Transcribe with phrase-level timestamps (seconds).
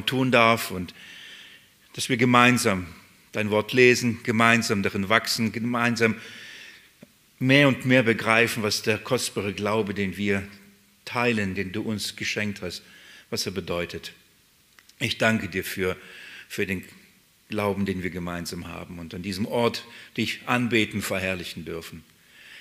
[0.00, 0.94] Raum tun darf und
[1.94, 2.86] dass wir gemeinsam
[3.32, 6.16] dein Wort lesen, gemeinsam darin wachsen, gemeinsam
[7.38, 10.42] mehr und mehr begreifen, was der kostbare Glaube, den wir
[11.04, 12.82] teilen, den du uns geschenkt hast,
[13.30, 14.12] was er bedeutet.
[14.98, 15.96] Ich danke dir für,
[16.48, 16.84] für den
[17.48, 19.84] Glauben, den wir gemeinsam haben und an diesem Ort
[20.16, 22.04] dich anbeten, verherrlichen dürfen.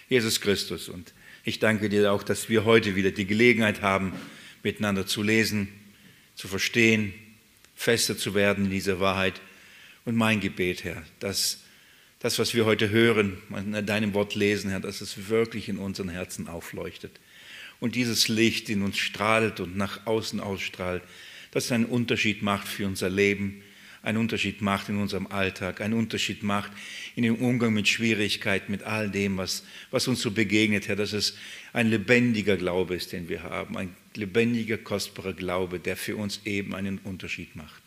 [0.07, 0.89] Jesus Christus.
[0.89, 4.13] Und ich danke dir auch, dass wir heute wieder die Gelegenheit haben,
[4.63, 5.67] miteinander zu lesen,
[6.35, 7.13] zu verstehen,
[7.79, 9.39] fester zu werden in dieser Wahrheit.
[10.03, 11.63] Und mein Gebet, Herr, dass
[12.19, 16.09] das, was wir heute hören, in deinem Wort lesen, Herr, dass es wirklich in unseren
[16.09, 17.21] Herzen aufleuchtet.
[17.79, 21.03] Und dieses Licht in uns strahlt und nach außen ausstrahlt,
[21.51, 23.61] dass es einen Unterschied macht für unser Leben,
[24.01, 26.73] einen Unterschied macht in unserem Alltag, einen Unterschied macht
[27.15, 31.13] in dem Umgang mit Schwierigkeiten, mit all dem, was, was uns so begegnet, Herr, dass
[31.13, 31.37] es
[31.71, 36.75] ein lebendiger Glaube ist, den wir haben, ein lebendiger, kostbarer Glaube, der für uns eben
[36.75, 37.83] einen Unterschied macht.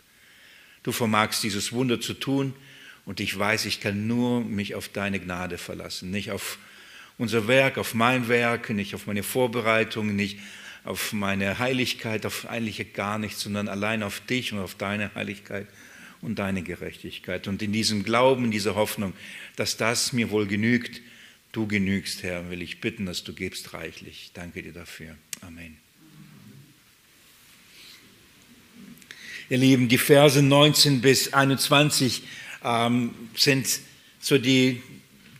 [0.82, 2.54] Du vermagst dieses Wunder zu tun
[3.04, 6.58] und ich weiß, ich kann nur mich auf deine Gnade verlassen, nicht auf
[7.18, 10.38] unser Werk, auf mein Werk, nicht auf meine Vorbereitungen, nicht
[10.84, 15.68] auf meine Heiligkeit, auf eigentlich gar nichts, sondern allein auf dich und auf deine Heiligkeit
[16.20, 17.46] und deine Gerechtigkeit.
[17.48, 19.12] Und in diesem Glauben, in dieser Hoffnung,
[19.56, 21.00] dass das mir wohl genügt,
[21.52, 24.30] du genügst, Herr, will ich bitten, dass du gibst reichlich.
[24.34, 25.16] Danke dir dafür.
[25.42, 25.81] Amen.
[29.52, 32.22] Ihr Lieben, die Verse 19 bis 21
[32.64, 33.80] ähm, sind
[34.18, 34.80] so die,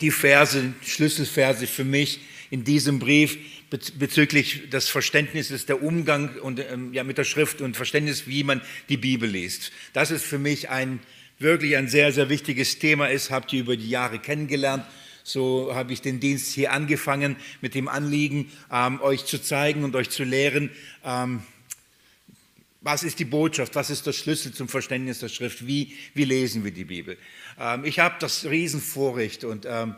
[0.03, 3.39] die Verse, Schlüsselverse für mich in diesem Brief
[3.71, 8.61] bezüglich des Verständnisses, der Umgang und, ähm, ja, mit der Schrift und Verständnis, wie man
[8.91, 9.73] die Bibel liest.
[9.95, 11.01] Das ist für mich ein
[11.39, 14.85] wirklich ein sehr, sehr wichtiges Thema ist, habt ihr über die Jahre kennengelernt.
[15.25, 19.97] So habe ich den Dienst hier angefangen mit dem Anliegen, ähm, euch zu zeigen und
[19.97, 20.69] euch zu lehren,
[21.03, 21.41] ähm,
[22.83, 26.65] was ist die Botschaft, was ist der Schlüssel zum Verständnis der Schrift, wie, wie lesen
[26.65, 27.17] wir die Bibel.
[27.59, 29.95] Ähm, ich habe das Riesenvorrecht und ähm,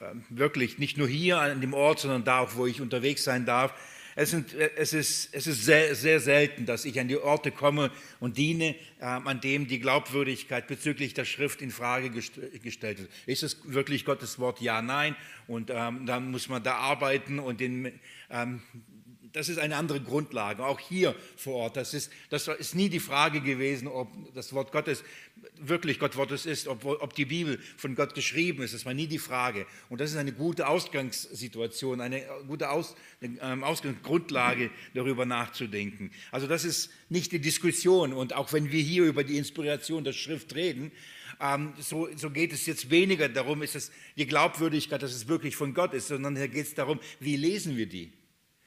[0.00, 3.46] ähm, wirklich nicht nur hier an dem Ort, sondern da auch, wo ich unterwegs sein
[3.46, 3.72] darf.
[4.14, 7.50] Es, sind, äh, es ist, es ist sehr, sehr, selten, dass ich an die Orte
[7.50, 13.10] komme und diene, ähm, an dem die Glaubwürdigkeit bezüglich der Schrift in Frage gestellt wird.
[13.24, 14.60] Ist es wirklich Gottes Wort?
[14.60, 15.16] Ja, nein.
[15.46, 17.98] Und ähm, dann muss man da arbeiten und den,
[18.30, 18.60] ähm,
[19.36, 21.76] das ist eine andere Grundlage, auch hier vor Ort.
[21.76, 25.04] Das ist, das ist nie die Frage gewesen, ob das Wort Gottes
[25.58, 28.72] wirklich Gott Wortes ist, ob, ob die Bibel von Gott geschrieben ist.
[28.72, 29.66] Das war nie die Frage.
[29.90, 36.12] Und das ist eine gute Ausgangssituation, eine gute Aus, ähm, Ausgangsgrundlage, darüber nachzudenken.
[36.30, 38.14] Also das ist nicht die Diskussion.
[38.14, 40.92] Und auch wenn wir hier über die Inspiration der Schrift reden,
[41.42, 45.56] ähm, so, so, geht es jetzt weniger darum, ist es die Glaubwürdigkeit, dass es wirklich
[45.56, 48.10] von Gott ist, sondern hier geht es darum, wie lesen wir die.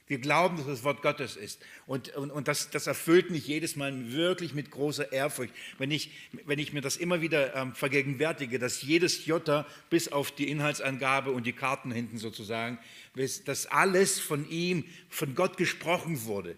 [0.09, 1.61] Wir glauben, dass das Wort Gottes ist.
[1.85, 6.11] Und, und, und das, das, erfüllt mich jedes Mal wirklich mit großer Ehrfurcht, wenn ich,
[6.45, 11.31] wenn ich mir das immer wieder ähm, vergegenwärtige, dass jedes Jota bis auf die Inhaltsangabe
[11.31, 12.79] und die Karten hinten sozusagen,
[13.45, 16.57] dass alles von ihm, von Gott gesprochen wurde.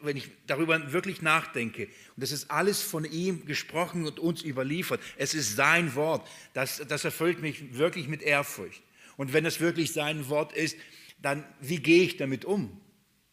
[0.00, 5.02] Wenn ich darüber wirklich nachdenke, und das ist alles von ihm gesprochen und uns überliefert,
[5.18, 8.82] es ist sein Wort, das, das erfüllt mich wirklich mit Ehrfurcht.
[9.18, 10.76] Und wenn es wirklich sein Wort ist,
[11.18, 12.80] dann wie gehe ich damit um?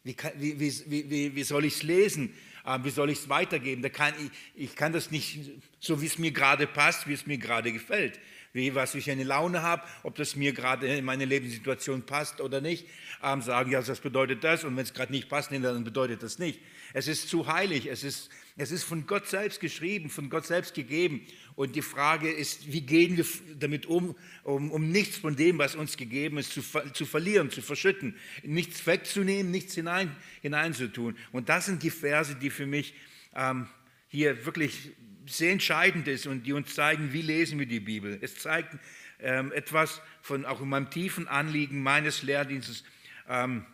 [0.02, 2.34] Wie, wie, wie, wie soll ich es lesen?
[2.82, 3.82] Wie soll ich es weitergeben?
[3.82, 4.30] Da kann ich,
[4.70, 5.38] ich kann das nicht
[5.84, 8.18] so, wie es mir gerade passt, wie es mir gerade gefällt.
[8.52, 12.60] Wie, was ich eine Laune habe, ob das mir gerade in meine Lebenssituation passt oder
[12.60, 12.86] nicht.
[13.22, 16.38] Ähm, sagen, ja, das bedeutet das und wenn es gerade nicht passt, dann bedeutet das
[16.38, 16.60] nicht.
[16.92, 20.74] Es ist zu heilig, es ist, es ist von Gott selbst geschrieben, von Gott selbst
[20.74, 21.26] gegeben.
[21.56, 23.26] Und die Frage ist, wie gehen wir
[23.58, 26.62] damit um, um, um nichts von dem, was uns gegeben ist, zu,
[26.92, 31.16] zu verlieren, zu verschütten, nichts wegzunehmen, nichts hinein, hineinzutun.
[31.32, 32.94] Und das sind die Verse, die für mich
[33.34, 33.66] ähm,
[34.06, 34.92] hier wirklich
[35.26, 38.18] sehr entscheidend ist und die uns zeigen, wie lesen wir die Bibel.
[38.20, 38.76] Es zeigt
[39.20, 42.84] ähm, etwas von auch in meinem tiefen Anliegen meines Lehrdienstes.
[43.28, 43.64] Ähm,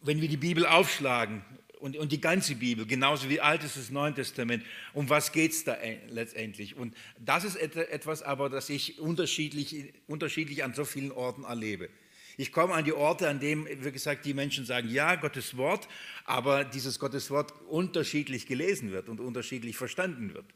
[0.00, 1.42] wenn wir die Bibel aufschlagen
[1.78, 5.64] und, und die ganze Bibel, genauso wie Altes und Neues Testament, um was geht es
[5.64, 5.76] da
[6.08, 6.76] letztendlich?
[6.76, 11.88] Und das ist etwas aber, das ich unterschiedlich, unterschiedlich an so vielen Orten erlebe.
[12.36, 15.88] Ich komme an die Orte, an denen, wie gesagt, die Menschen sagen, ja, Gottes Wort,
[16.24, 20.46] aber dieses Gottes Wort unterschiedlich gelesen wird und unterschiedlich verstanden wird.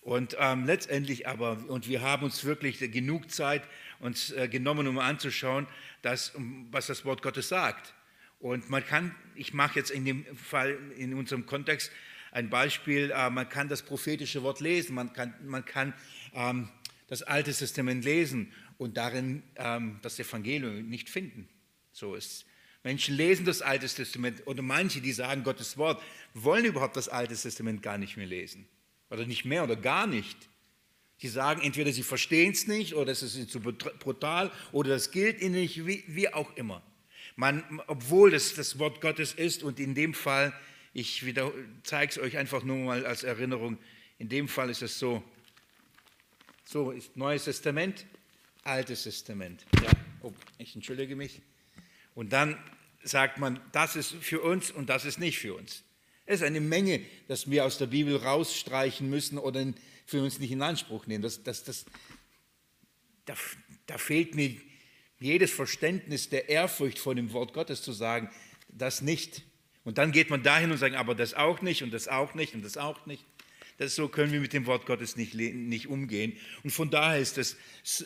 [0.00, 3.62] Und ähm, letztendlich aber, und wir haben uns wirklich genug Zeit
[4.00, 5.66] uns äh, genommen, um anzuschauen,
[6.02, 6.32] dass,
[6.70, 7.92] was das Wort Gottes sagt.
[8.38, 11.90] Und man kann, ich mache jetzt in dem Fall, in unserem Kontext
[12.30, 15.92] ein Beispiel, äh, man kann das prophetische Wort lesen, man kann, man kann
[16.32, 16.68] ähm,
[17.08, 21.48] das Alte Testament lesen und darin ähm, das Evangelium nicht finden.
[21.92, 22.46] So ist
[22.84, 26.02] Menschen lesen das Alte Testament oder manche, die sagen Gottes Wort,
[26.34, 28.66] wollen überhaupt das Alte Testament gar nicht mehr lesen.
[29.10, 30.36] Oder nicht mehr oder gar nicht.
[31.18, 35.40] Sie sagen entweder, sie verstehen es nicht oder es ist zu brutal oder das gilt
[35.40, 36.82] ihnen nicht, wie, wie auch immer.
[37.34, 40.52] Man, obwohl das das Wort Gottes ist und in dem Fall,
[40.94, 41.24] ich
[41.82, 43.78] zeige es euch einfach nur mal als Erinnerung,
[44.18, 45.22] in dem Fall ist es so,
[46.64, 48.06] so ist Neues Testament,
[48.68, 49.64] Altes Testament.
[49.82, 49.90] Ja,
[50.22, 51.40] oh, ich entschuldige mich.
[52.14, 52.58] Und dann
[53.02, 55.84] sagt man, das ist für uns und das ist nicht für uns.
[56.26, 59.72] Es ist eine Menge, das wir aus der Bibel rausstreichen müssen oder
[60.04, 61.22] für uns nicht in Anspruch nehmen.
[61.22, 61.86] Das, das, das,
[63.24, 63.34] da,
[63.86, 64.54] da fehlt mir
[65.18, 68.30] jedes Verständnis der Ehrfurcht vor dem Wort Gottes zu sagen,
[68.68, 69.42] das nicht.
[69.84, 72.54] Und dann geht man dahin und sagt, aber das auch nicht und das auch nicht
[72.54, 73.24] und das auch nicht.
[73.78, 76.36] Das, so können wir mit dem Wort Gottes nicht, nicht umgehen.
[76.64, 77.56] Und von daher ist es,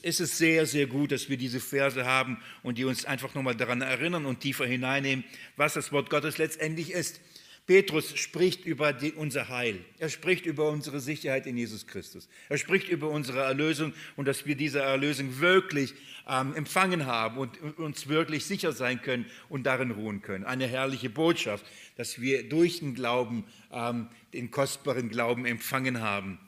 [0.03, 3.57] ist es sehr, sehr gut, dass wir diese Verse haben und die uns einfach nochmal
[3.57, 5.25] daran erinnern und tiefer hineinnehmen,
[5.57, 7.21] was das Wort Gottes letztendlich ist.
[7.67, 9.79] Petrus spricht über die, unser Heil.
[9.99, 12.29] Er spricht über unsere Sicherheit in Jesus Christus.
[12.49, 15.95] Er spricht über unsere Erlösung und dass wir diese Erlösung wirklich
[16.29, 20.45] ähm, empfangen haben und uns wirklich sicher sein können und darin ruhen können.
[20.45, 21.65] Eine herrliche Botschaft,
[21.97, 26.39] dass wir durch den Glauben, ähm, den kostbaren Glauben empfangen haben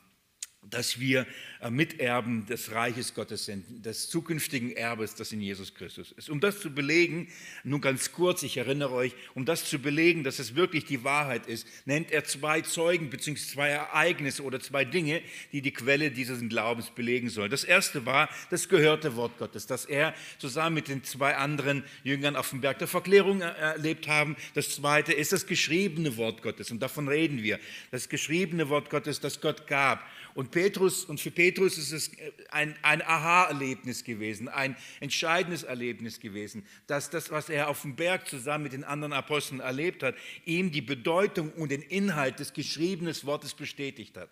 [0.70, 1.26] dass wir
[1.60, 6.30] äh, Miterben des Reiches Gottes sind, des zukünftigen Erbes, das in Jesus Christus ist.
[6.30, 7.28] Um das zu belegen,
[7.62, 11.46] nun ganz kurz, ich erinnere euch, um das zu belegen, dass es wirklich die Wahrheit
[11.46, 13.34] ist, nennt er zwei Zeugen bzw.
[13.34, 15.22] zwei Ereignisse oder zwei Dinge,
[15.52, 17.50] die die Quelle dieses Glaubens belegen sollen.
[17.50, 22.36] Das erste war das gehörte Wort Gottes, das er zusammen mit den zwei anderen Jüngern
[22.36, 24.36] auf dem Berg der Verklärung erlebt haben.
[24.54, 27.58] Das zweite ist das geschriebene Wort Gottes und davon reden wir.
[27.90, 32.10] Das geschriebene Wort Gottes, das Gott gab und Petrus, und für Petrus ist es
[32.50, 38.28] ein, ein Aha-Erlebnis gewesen, ein entscheidendes Erlebnis gewesen, dass das, was er auf dem Berg
[38.28, 43.14] zusammen mit den anderen Aposteln erlebt hat, ihm die Bedeutung und den Inhalt des geschriebenen
[43.22, 44.30] Wortes bestätigt hat.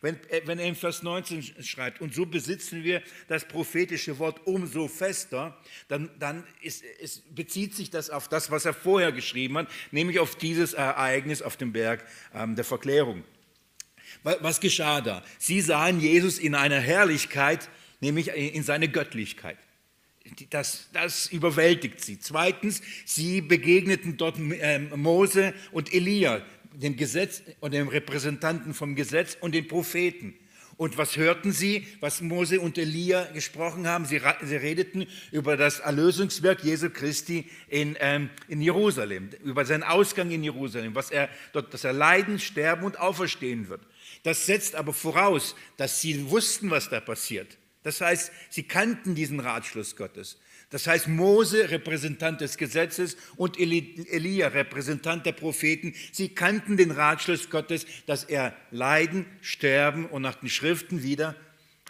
[0.00, 4.46] Wenn, äh, wenn er in Vers 19 schreibt, und so besitzen wir das prophetische Wort
[4.46, 5.56] umso fester,
[5.88, 10.18] dann, dann ist, ist, bezieht sich das auf das, was er vorher geschrieben hat, nämlich
[10.18, 12.04] auf dieses Ereignis auf dem Berg
[12.34, 13.24] ähm, der Verklärung.
[14.22, 15.22] Was geschah da?
[15.38, 17.68] Sie sahen Jesus in einer Herrlichkeit,
[18.00, 19.58] nämlich in seine Göttlichkeit.
[20.50, 22.18] Das, das überwältigt sie.
[22.18, 26.42] Zweitens, sie begegneten dort ähm, Mose und Elia,
[26.72, 30.34] dem Gesetz und dem Repräsentanten vom Gesetz und den Propheten.
[30.76, 34.04] Und was hörten sie, was Mose und Elia gesprochen haben?
[34.04, 40.30] Sie, sie redeten über das Erlösungswerk Jesu Christi in, ähm, in Jerusalem, über seinen Ausgang
[40.30, 43.82] in Jerusalem, was er dort, dass er leiden, sterben und auferstehen wird.
[44.22, 47.58] Das setzt aber voraus, dass sie wussten, was da passiert.
[47.82, 50.38] Das heißt, sie kannten diesen Ratschluss Gottes.
[50.70, 57.50] Das heißt, Mose, Repräsentant des Gesetzes, und Elia, Repräsentant der Propheten, sie kannten den Ratschluss
[57.50, 61.34] Gottes, dass er leiden, sterben und nach den Schriften wieder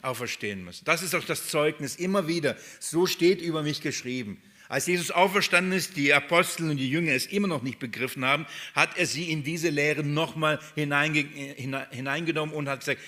[0.03, 0.83] auferstehen muss.
[0.83, 2.57] Das ist auch das Zeugnis immer wieder.
[2.81, 4.43] So steht über mich geschrieben.
[4.73, 8.47] Als Jesus auferstanden ist, die Apostel und die Jünger es immer noch nicht begriffen haben,
[8.75, 13.03] hat er sie in diese Lehre nochmal hineingenommen und hat gesagt,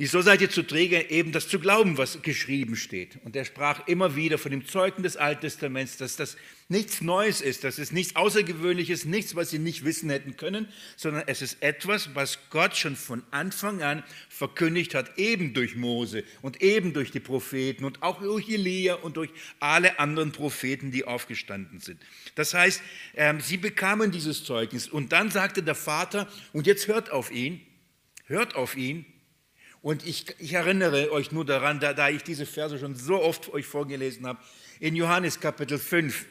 [0.00, 3.18] Wieso seid ihr zu träge, eben das zu glauben, was geschrieben steht?
[3.22, 6.38] Und er sprach immer wieder von dem Zeugen des Alten Testaments, dass das
[6.70, 11.24] nichts Neues ist, dass es nichts Außergewöhnliches, nichts, was sie nicht wissen hätten können, sondern
[11.26, 16.62] es ist etwas, was Gott schon von Anfang an verkündigt hat, eben durch Mose und
[16.62, 21.78] eben durch die Propheten und auch durch Elia und durch alle anderen Propheten, die aufgestanden
[21.78, 22.00] sind.
[22.36, 22.80] Das heißt,
[23.16, 27.60] ähm, sie bekamen dieses Zeugnis und dann sagte der Vater, und jetzt hört auf ihn,
[28.24, 29.04] hört auf ihn,
[29.82, 33.52] und ich, ich, erinnere euch nur daran, da, da ich diese Verse schon so oft
[33.52, 34.38] euch vorgelesen habe,
[34.78, 36.26] in Johannes Kapitel 5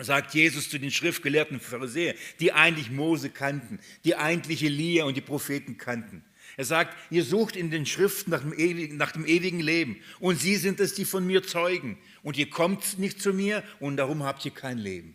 [0.00, 5.20] sagt Jesus zu den schriftgelehrten Pharisäern, die eigentlich Mose kannten, die eigentlich Elia und die
[5.20, 6.24] Propheten kannten.
[6.56, 10.38] Er sagt, ihr sucht in den Schriften nach dem, ewigen, nach dem ewigen Leben und
[10.38, 11.98] sie sind es, die von mir zeugen.
[12.22, 15.14] Und ihr kommt nicht zu mir und darum habt ihr kein Leben.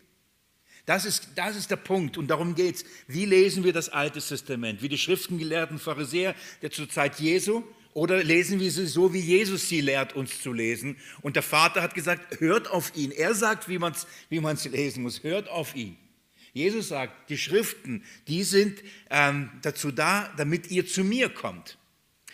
[0.88, 2.84] Das ist, das ist der Punkt und darum geht es.
[3.06, 4.80] Wie lesen wir das Alte Testament?
[4.80, 9.68] Wie die schriftengelehrten Pharisäer der zur Zeit Jesu oder lesen wir sie so, wie Jesus
[9.68, 10.96] sie lehrt, uns zu lesen?
[11.20, 13.10] Und der Vater hat gesagt, hört auf ihn.
[13.10, 15.22] Er sagt, wie man es wie man's lesen muss.
[15.22, 15.98] Hört auf ihn.
[16.54, 21.76] Jesus sagt, die Schriften, die sind ähm, dazu da, damit ihr zu mir kommt.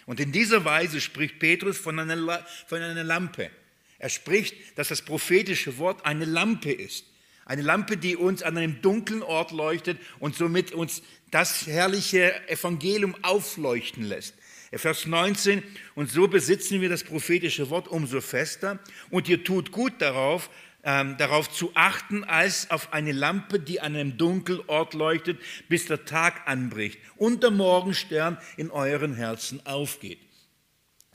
[0.06, 3.50] Und in dieser Weise spricht Petrus von einer, von einer Lampe.
[3.98, 7.06] Er spricht, dass das prophetische Wort eine Lampe ist.
[7.46, 13.14] Eine Lampe, die uns an einem dunklen Ort leuchtet und somit uns das herrliche Evangelium
[13.22, 14.34] aufleuchten lässt.
[14.72, 15.62] Vers 19,
[15.94, 18.78] und so besitzen wir das prophetische Wort umso fester
[19.10, 20.50] und ihr tut gut darauf,
[20.82, 26.04] ähm, darauf zu achten, als auf eine Lampe, die an einem Dunkelort leuchtet, bis der
[26.04, 30.18] Tag anbricht und der Morgenstern in euren Herzen aufgeht.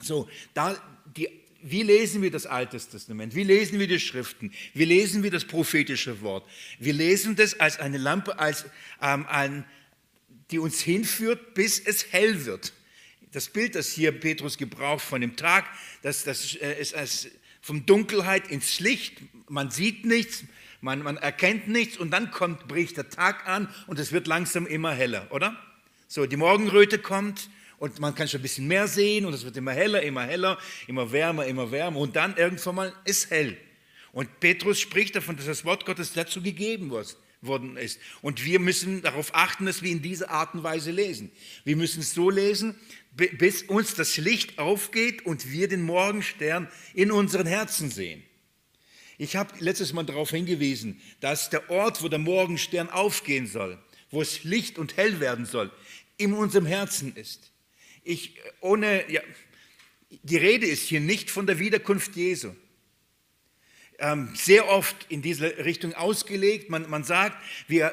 [0.01, 0.75] So, da
[1.61, 3.35] wie lesen wir das Alte Testament?
[3.35, 4.51] Wie lesen wir die Schriften?
[4.73, 6.47] Wie lesen wir das prophetische Wort?
[6.79, 8.65] Wir lesen das als eine Lampe, als
[9.01, 9.65] ähm, ein,
[10.51, 12.73] die uns hinführt, bis es hell wird.
[13.31, 15.65] Das Bild, das hier Petrus gebraucht von dem Tag,
[16.01, 17.27] das, das äh, ist als
[17.61, 19.21] von Dunkelheit ins Licht.
[19.47, 20.45] Man sieht nichts,
[20.81, 24.65] man, man erkennt nichts und dann kommt, bricht der Tag an und es wird langsam
[24.65, 25.61] immer heller, oder?
[26.07, 27.49] So, die Morgenröte kommt
[27.79, 30.57] und man kann schon ein bisschen mehr sehen und es wird immer heller, immer heller,
[30.87, 33.57] immer wärmer, immer wärmer und dann irgendwann mal ist hell.
[34.11, 36.91] Und Petrus spricht davon, dass das Wort Gottes dazu gegeben
[37.41, 37.99] worden ist.
[38.21, 41.31] Und wir müssen darauf achten, dass wir in dieser Art und Weise lesen.
[41.63, 42.75] Wir müssen es so lesen,
[43.15, 48.23] bis uns das Licht aufgeht und wir den Morgenstern in unseren Herzen sehen.
[49.17, 53.77] Ich habe letztes Mal darauf hingewiesen, dass der Ort, wo der Morgenstern aufgehen soll,
[54.11, 55.71] wo es Licht und hell werden soll,
[56.17, 57.51] in unserem Herzen ist.
[58.09, 59.21] Ich, ohne, ja,
[60.23, 62.55] die Rede ist hier nicht von der Wiederkunft Jesu
[63.99, 66.69] ähm, sehr oft in diese Richtung ausgelegt.
[66.69, 67.37] Man, man sagt,
[67.67, 67.91] wir,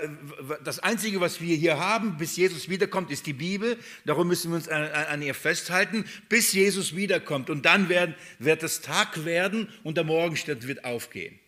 [0.65, 3.77] das Einzige, was wir hier haben, bis Jesus wiederkommt, ist die Bibel.
[4.05, 7.51] Darum müssen wir uns an, an ihr festhalten, bis Jesus wiederkommt.
[7.51, 11.39] Und dann werden, wird es Tag werden und der Morgenstern wird aufgehen.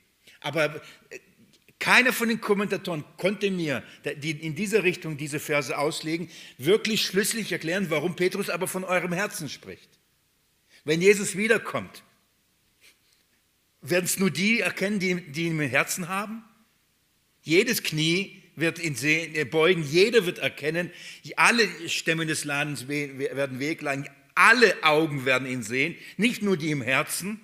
[0.41, 0.75] Aber
[1.09, 1.19] äh,
[1.79, 3.85] keiner von den Kommentatoren konnte mir
[4.17, 9.13] die in dieser Richtung diese Verse auslegen, wirklich schlüssig erklären, warum Petrus aber von eurem
[9.13, 9.89] Herzen spricht.
[10.85, 12.03] Wenn Jesus wiederkommt,
[13.81, 16.43] werden es nur die erkennen, die, die ihn im Herzen haben?
[17.43, 20.91] Jedes Knie wird ihn sehen, äh, beugen, jeder wird erkennen,
[21.37, 26.83] alle Stämme des Landes werden wehklagen, alle Augen werden ihn sehen, nicht nur die im
[26.83, 27.41] Herzen.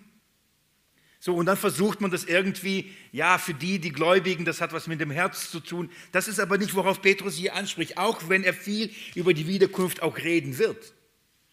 [1.25, 4.89] So, und dann versucht man das irgendwie, ja, für die, die Gläubigen, das hat was
[4.89, 5.91] mit dem Herz zu tun.
[6.13, 10.03] Das ist aber nicht, worauf Petrus hier anspricht, auch wenn er viel über die Wiederkunft
[10.03, 10.93] auch reden wird.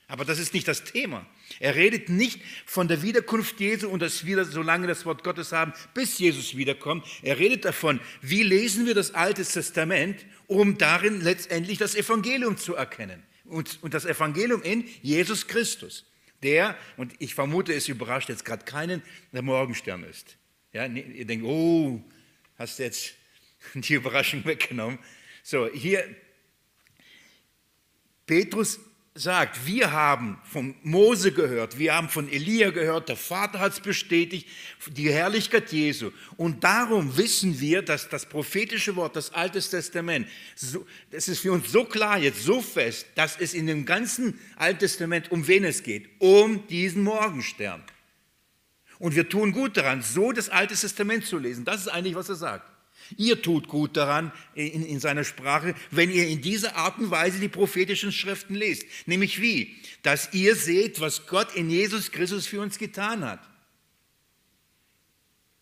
[0.10, 1.26] Aber das ist nicht das Thema.
[1.62, 5.54] Er redet nicht von der Wiederkunft Jesu und dass wir so lange das Wort Gottes
[5.54, 7.06] haben, bis Jesus wiederkommt.
[7.22, 12.76] Er redet davon, wie lesen wir das Alte Testament, um darin letztendlich das Evangelium zu
[12.76, 13.24] erkennen.
[13.46, 16.04] Und, und das Evangelium in Jesus Christus,
[16.44, 20.38] der, und ich vermute, es überrascht jetzt gerade keinen, der Morgenstern ist.
[20.74, 22.02] Ja, ihr denkt, oh,
[22.58, 23.14] hast jetzt
[23.74, 25.00] die Überraschung weggenommen.
[25.44, 26.04] So, hier,
[28.26, 28.80] Petrus
[29.14, 33.80] sagt, wir haben von Mose gehört, wir haben von Elia gehört, der Vater hat es
[33.82, 34.48] bestätigt,
[34.88, 36.12] die Herrlichkeit Jesu.
[36.38, 41.52] Und darum wissen wir, dass das prophetische Wort, das Alte Testament, so, das ist für
[41.52, 45.66] uns so klar jetzt, so fest, dass es in dem ganzen Alten Testament um wen
[45.66, 47.84] es geht, um diesen Morgenstern.
[48.98, 51.66] Und wir tun gut daran, so das Alte Testament zu lesen.
[51.66, 52.71] Das ist eigentlich, was er sagt.
[53.18, 57.40] Ihr tut gut daran in, in seiner Sprache, wenn ihr in dieser Art und Weise
[57.40, 58.86] die prophetischen Schriften lest.
[59.06, 59.76] Nämlich wie?
[60.04, 63.40] Dass ihr seht, was Gott in Jesus Christus für uns getan hat.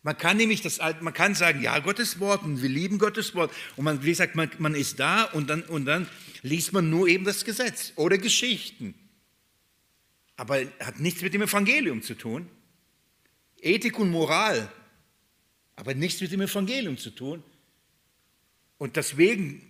[0.02, 3.52] Man kann nämlich das, man kann sagen, ja, Gottes Wort und wir lieben Gottes Wort.
[3.76, 6.08] Und man, wie gesagt, man, man ist da und dann, und dann
[6.42, 8.94] liest man nur eben das Gesetz oder Geschichten.
[10.38, 12.48] Aber hat nichts mit dem Evangelium zu tun.
[13.62, 14.72] Ethik und Moral
[15.80, 17.42] aber nichts mit dem Evangelium zu tun.
[18.78, 19.66] Und deswegen,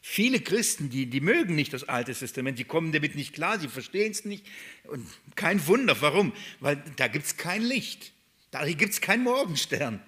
[0.00, 3.68] viele Christen, die, die mögen nicht das Alte Testament, die kommen damit nicht klar, sie
[3.68, 4.46] verstehen es nicht.
[4.84, 6.32] Und kein Wunder, warum?
[6.60, 8.12] Weil da gibt es kein Licht,
[8.50, 10.02] da gibt es keinen Morgenstern,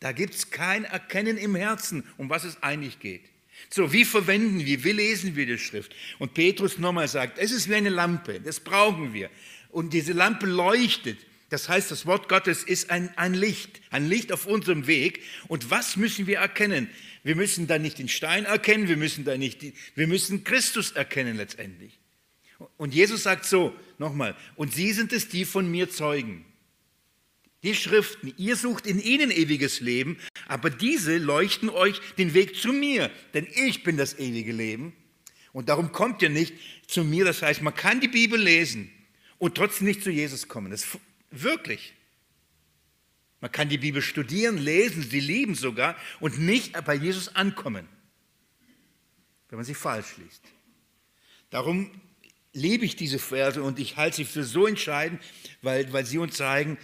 [0.00, 3.28] da gibt es kein Erkennen im Herzen, um was es eigentlich geht.
[3.68, 5.94] So, wie verwenden wir, wie lesen wir die Schrift?
[6.18, 9.28] Und Petrus nochmal sagt, es ist wie eine Lampe, das brauchen wir.
[9.68, 11.18] Und diese Lampe leuchtet.
[11.50, 15.22] Das heißt, das Wort Gottes ist ein, ein Licht, ein Licht auf unserem Weg.
[15.48, 16.90] Und was müssen wir erkennen?
[17.22, 19.62] Wir müssen da nicht den Stein erkennen, wir müssen da nicht,
[19.94, 21.98] wir müssen Christus erkennen letztendlich.
[22.76, 26.44] Und Jesus sagt so, nochmal, und Sie sind es, die von mir zeugen.
[27.62, 32.72] Die Schriften, ihr sucht in ihnen ewiges Leben, aber diese leuchten euch den Weg zu
[32.72, 34.92] mir, denn ich bin das ewige Leben.
[35.52, 36.54] Und darum kommt ihr nicht
[36.86, 37.24] zu mir.
[37.24, 38.90] Das heißt, man kann die Bibel lesen
[39.38, 40.70] und trotzdem nicht zu Jesus kommen.
[40.70, 40.86] Das
[41.30, 41.94] Wirklich.
[43.40, 47.88] Man kann die Bibel studieren, lesen, sie lieben sogar und nicht bei Jesus ankommen,
[49.48, 50.42] wenn man sie falsch liest.
[51.50, 51.90] Darum
[52.52, 55.22] liebe ich diese Verse und ich halte sie für so entscheidend,
[55.62, 56.78] weil, weil sie uns zeigen,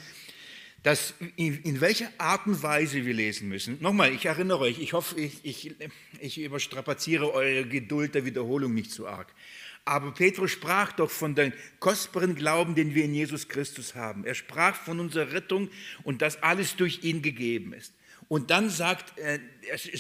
[0.85, 3.79] dass in, in welcher Art und Weise wir lesen müssen.
[3.81, 5.75] Nochmal, ich erinnere euch, ich hoffe, ich, ich,
[6.21, 9.35] ich überstrapaziere eure Geduld der Wiederholung nicht zu arg.
[9.85, 14.25] Aber Petrus sprach doch von dem kostbaren Glauben, den wir in Jesus Christus haben.
[14.25, 15.69] Er sprach von unserer Rettung
[16.05, 17.93] und dass alles durch ihn gegeben ist.
[18.29, 19.39] Und dann sagt er,
[19.71, 19.91] es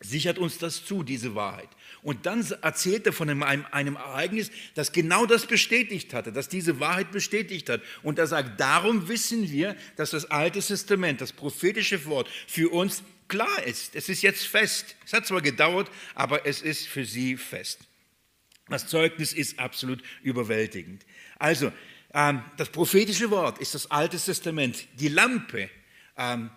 [0.00, 1.68] sichert uns das zu, diese Wahrheit.
[2.02, 6.78] Und dann erzählt er von einem, einem, Ereignis, das genau das bestätigt hatte, dass diese
[6.78, 7.82] Wahrheit bestätigt hat.
[8.04, 13.02] Und er sagt, darum wissen wir, dass das Alte Testament, das prophetische Wort für uns
[13.26, 13.96] klar ist.
[13.96, 14.94] Es ist jetzt fest.
[15.04, 17.87] Es hat zwar gedauert, aber es ist für sie fest.
[18.68, 21.04] Das Zeugnis ist absolut überwältigend.
[21.38, 21.72] Also,
[22.14, 25.68] ähm, das prophetische Wort ist das Alte Testament, die Lampe,
[26.16, 26.50] ähm,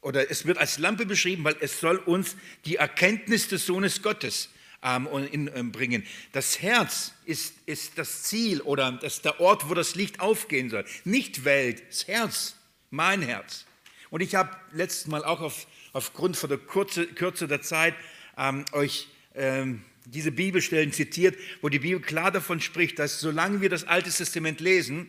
[0.00, 4.50] oder es wird als Lampe beschrieben, weil es soll uns die Erkenntnis des Sohnes Gottes
[4.82, 6.04] ähm, in, ähm, bringen.
[6.32, 10.84] Das Herz ist, ist das Ziel oder das der Ort, wo das Licht aufgehen soll.
[11.04, 12.56] Nicht Welt, das Herz,
[12.90, 13.64] mein Herz.
[14.10, 17.94] Und ich habe letztes Mal auch auf, aufgrund von der Kurze, Kürze der Zeit
[18.36, 23.70] ähm, euch ähm, diese Bibelstellen zitiert, wo die Bibel klar davon spricht, dass solange wir
[23.70, 25.08] das Alte Testament lesen,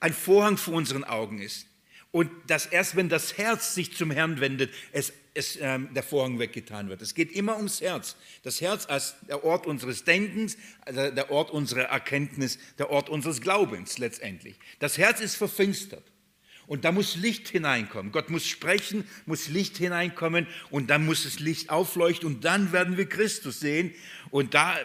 [0.00, 1.66] ein Vorhang vor unseren Augen ist.
[2.12, 6.38] Und dass erst wenn das Herz sich zum Herrn wendet, es, es, ähm, der Vorhang
[6.38, 7.02] weggetan wird.
[7.02, 8.16] Es geht immer ums Herz.
[8.42, 13.40] Das Herz als der Ort unseres Denkens, also der Ort unserer Erkenntnis, der Ort unseres
[13.40, 14.56] Glaubens letztendlich.
[14.78, 16.04] Das Herz ist verfinstert.
[16.66, 18.10] Und da muss Licht hineinkommen.
[18.12, 22.96] Gott muss sprechen, muss Licht hineinkommen und dann muss das Licht aufleuchten und dann werden
[22.96, 23.94] wir Christus sehen.
[24.30, 24.76] Und da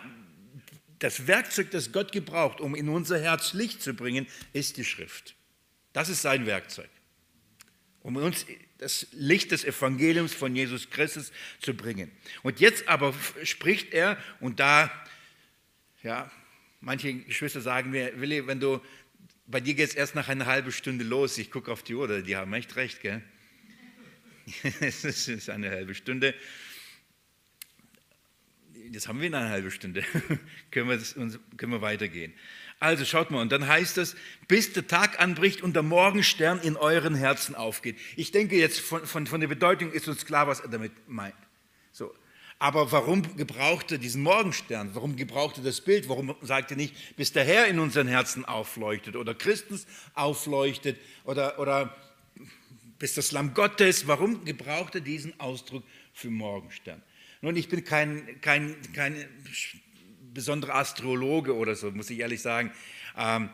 [1.00, 5.36] das Werkzeug, das Gott gebraucht, um in unser Herz Licht zu bringen, ist die Schrift.
[5.94, 6.90] Das ist sein Werkzeug
[8.04, 8.46] um uns
[8.78, 12.12] das Licht des Evangeliums von Jesus Christus zu bringen.
[12.42, 14.92] Und jetzt aber spricht er, und da,
[16.02, 16.32] ja,
[16.80, 18.82] manche Geschwister sagen mir, Willi, wenn du,
[19.52, 22.22] bei dir geht es erst nach einer halben Stunde los, ich gucke auf die Uhr,
[22.22, 23.22] die haben echt recht, gell?
[24.82, 26.34] es ist eine halbe Stunde.
[28.90, 30.04] Jetzt haben wir eine halbe Stunde.
[30.72, 32.34] können, wir das, können wir weitergehen.
[32.80, 34.16] Also schaut mal, und dann heißt es,
[34.48, 37.98] bis der Tag anbricht und der Morgenstern in euren Herzen aufgeht.
[38.16, 41.36] Ich denke jetzt von, von, von der Bedeutung ist uns klar, was er damit meint.
[41.92, 42.14] So.
[42.62, 44.92] Aber warum gebraucht er diesen Morgenstern?
[44.94, 46.08] Warum gebraucht er das Bild?
[46.08, 51.58] Warum sagt er nicht, bis der Herr in unseren Herzen aufleuchtet oder Christus aufleuchtet oder,
[51.58, 51.98] oder
[53.00, 54.06] bis das Lamm Gottes?
[54.06, 57.02] Warum gebraucht er diesen Ausdruck für Morgenstern?
[57.42, 59.26] Nun, ich bin kein, kein, kein
[60.32, 62.72] besonderer Astrologe oder so, muss ich ehrlich sagen.
[63.18, 63.50] Ähm,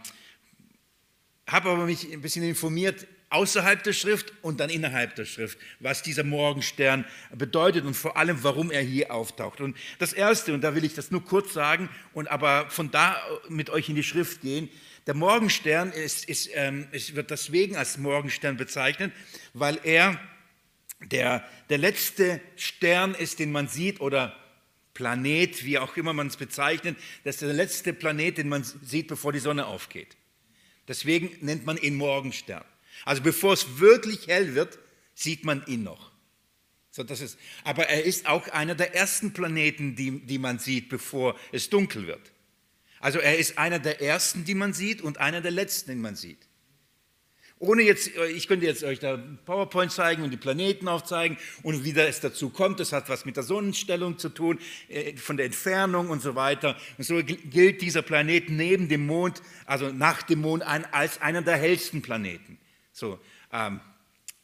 [1.47, 6.01] habe aber mich ein bisschen informiert außerhalb der Schrift und dann innerhalb der Schrift, was
[6.01, 9.59] dieser Morgenstern bedeutet und vor allem, warum er hier auftaucht.
[9.59, 13.21] Und das Erste, und da will ich das nur kurz sagen und aber von da
[13.49, 14.69] mit euch in die Schrift gehen,
[15.07, 19.13] der Morgenstern ist, ist, ähm, ist, wird deswegen als Morgenstern bezeichnet,
[19.53, 20.19] weil er
[20.99, 24.35] der, der letzte Stern ist, den man sieht oder
[24.93, 29.07] Planet, wie auch immer man es bezeichnet, das ist der letzte Planet, den man sieht,
[29.07, 30.17] bevor die Sonne aufgeht.
[30.87, 32.63] Deswegen nennt man ihn Morgenstern.
[33.05, 34.77] Also bevor es wirklich hell wird,
[35.13, 36.11] sieht man ihn noch.
[36.91, 40.89] So, das ist, aber er ist auch einer der ersten Planeten, die, die man sieht,
[40.89, 42.31] bevor es dunkel wird.
[42.99, 46.15] Also er ist einer der ersten, die man sieht und einer der letzten, den man
[46.15, 46.47] sieht.
[47.59, 51.91] Ohne jetzt, ich könnte jetzt euch da PowerPoint zeigen und die Planeten aufzeigen und wie
[51.91, 52.79] es dazu kommt.
[52.79, 56.77] Das hat was mit der Sonnenstellung zu tun, äh, von der Entfernung und so weiter.
[56.99, 61.57] Und so gilt dieser Planet neben dem Mond, also nach dem Mond, als einer der
[61.57, 62.59] hellsten Planeten.
[62.97, 63.19] So,
[63.53, 63.79] ähm,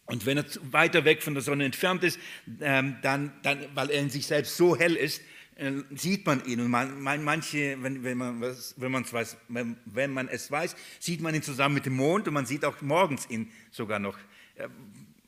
[0.06, 2.20] und wenn er weiter weg von der Sonne entfernt ist,
[2.62, 5.24] ähm, dann, dann, weil er in sich selbst so hell ist,
[5.56, 6.60] äh, sieht man ihn.
[6.60, 11.34] Und man, manche, wenn, wenn, man, wenn, weiß, wenn, wenn man es weiß, sieht man
[11.34, 14.20] ihn zusammen mit dem Mond und man sieht auch morgens ihn sogar noch.
[14.54, 14.68] Äh,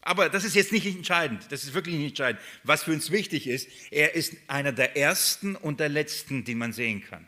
[0.01, 2.39] aber das ist jetzt nicht entscheidend, das ist wirklich nicht entscheidend.
[2.63, 6.73] Was für uns wichtig ist, er ist einer der ersten und der letzten, den man
[6.73, 7.25] sehen kann.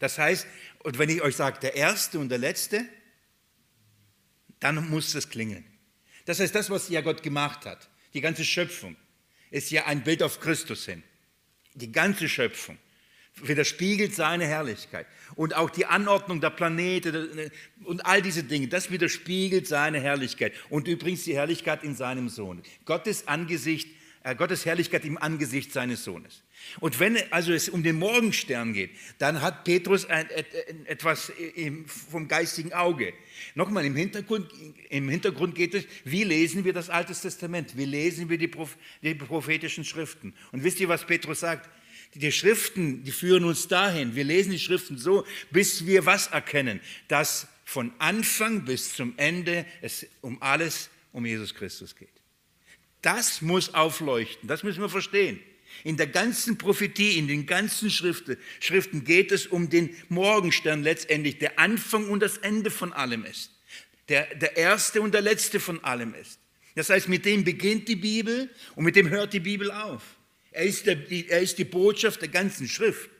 [0.00, 0.44] Das heißt,
[0.80, 2.84] und wenn ich euch sage, der erste und der letzte,
[4.64, 5.64] dann muss das klingeln.
[6.24, 8.96] Das heißt, das, was ja Gott gemacht hat, die ganze Schöpfung,
[9.50, 11.02] ist ja ein Bild auf Christus hin
[11.74, 12.78] die ganze Schöpfung
[13.42, 15.06] widerspiegelt seine Herrlichkeit.
[15.34, 17.50] Und auch die Anordnung der Planete
[17.82, 20.52] und all diese Dinge, das widerspiegelt seine Herrlichkeit.
[20.70, 22.62] Und übrigens die Herrlichkeit in seinem Sohn.
[22.84, 23.94] Gottes Angesicht, äh,
[24.32, 26.42] Gottes Herrlichkeit im Angesicht seines Sohnes.
[26.80, 30.26] Und wenn also es um den Morgenstern geht, dann hat Petrus ein,
[30.86, 31.30] etwas
[32.10, 33.12] vom geistigen Auge.
[33.54, 34.50] Nochmal, im Hintergrund,
[34.88, 37.76] im Hintergrund geht es, wie lesen wir das Alte Testament?
[37.76, 38.50] Wie lesen wir die,
[39.02, 40.32] die prophetischen Schriften?
[40.52, 41.68] Und wisst ihr, was Petrus sagt?
[42.14, 44.14] Die Schriften, die führen uns dahin.
[44.14, 46.80] Wir lesen die Schriften so, bis wir was erkennen?
[47.08, 52.13] Dass von Anfang bis zum Ende es um alles um Jesus Christus geht.
[53.04, 55.38] Das muss aufleuchten, das müssen wir verstehen.
[55.82, 61.58] In der ganzen Prophetie, in den ganzen Schriften, geht es um den Morgenstern letztendlich, der
[61.58, 63.50] Anfang und das Ende von allem ist.
[64.08, 66.38] Der, der erste und der letzte von allem ist.
[66.76, 70.02] Das heißt, mit dem beginnt die Bibel und mit dem hört die Bibel auf.
[70.50, 73.10] Er ist, der, er ist die Botschaft der ganzen Schrift.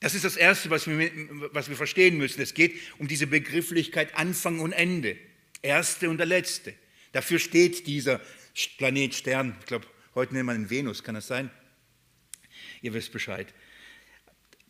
[0.00, 1.10] Das ist das Erste, was wir,
[1.52, 2.40] was wir verstehen müssen.
[2.40, 5.18] Es geht um diese Begrifflichkeit Anfang und Ende.
[5.60, 6.72] Erste und der Letzte.
[7.12, 8.20] Dafür steht dieser
[8.76, 9.56] Planet Stern.
[9.60, 11.50] Ich glaube, heute nennen wir ihn Venus, kann das sein?
[12.82, 13.52] Ihr wisst Bescheid.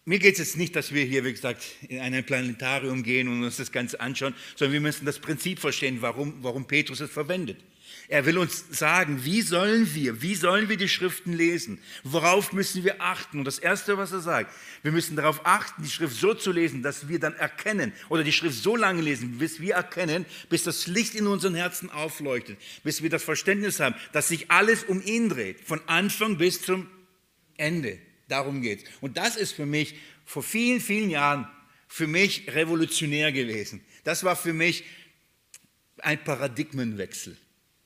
[0.04, 3.44] Mir geht es jetzt nicht, dass wir hier, wie gesagt, in ein Planetarium gehen und
[3.44, 7.58] uns das Ganze anschauen, sondern wir müssen das Prinzip verstehen, warum, warum Petrus es verwendet.
[8.08, 11.78] Er will uns sagen, wie sollen wir, wie sollen wir die Schriften lesen?
[12.04, 13.38] Worauf müssen wir achten?
[13.38, 16.82] Und das Erste, was er sagt, wir müssen darauf achten, die Schrift so zu lesen,
[16.82, 20.86] dass wir dann erkennen, oder die Schrift so lange lesen, bis wir erkennen, bis das
[20.86, 25.28] Licht in unseren Herzen aufleuchtet, bis wir das Verständnis haben, dass sich alles um ihn
[25.28, 26.86] dreht, von Anfang bis zum
[27.56, 27.98] Ende.
[28.28, 28.90] Darum geht es.
[29.00, 31.48] Und das ist für mich vor vielen, vielen Jahren
[31.88, 33.82] für mich revolutionär gewesen.
[34.04, 34.84] Das war für mich
[35.98, 37.36] ein Paradigmenwechsel.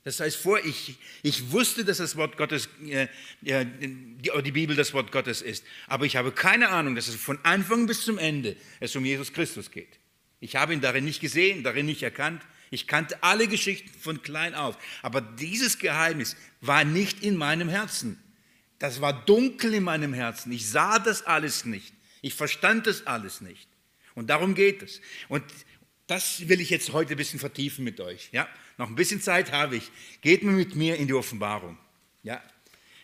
[0.04, 3.06] Das heißt, vor ich, ich wusste, dass das Wort Gottes, äh,
[3.40, 7.38] die, die Bibel das Wort Gottes ist, aber ich habe keine Ahnung, dass es von
[7.44, 10.00] Anfang bis zum Ende es um Jesus Christus geht.
[10.40, 12.42] Ich habe ihn darin nicht gesehen, darin nicht erkannt.
[12.70, 18.20] Ich kannte alle Geschichten von klein auf, aber dieses Geheimnis war nicht in meinem Herzen.
[18.80, 20.50] Das war dunkel in meinem Herzen.
[20.50, 21.94] Ich sah das alles nicht.
[22.22, 23.68] Ich verstand das alles nicht.
[24.16, 25.00] Und darum geht es.
[25.28, 25.44] Und
[26.08, 28.30] das will ich jetzt heute ein bisschen vertiefen mit euch.
[28.32, 28.48] Ja?
[28.82, 29.92] Noch ein bisschen Zeit habe ich.
[30.22, 31.78] Geht mit mir in die Offenbarung.
[32.24, 32.42] Ja?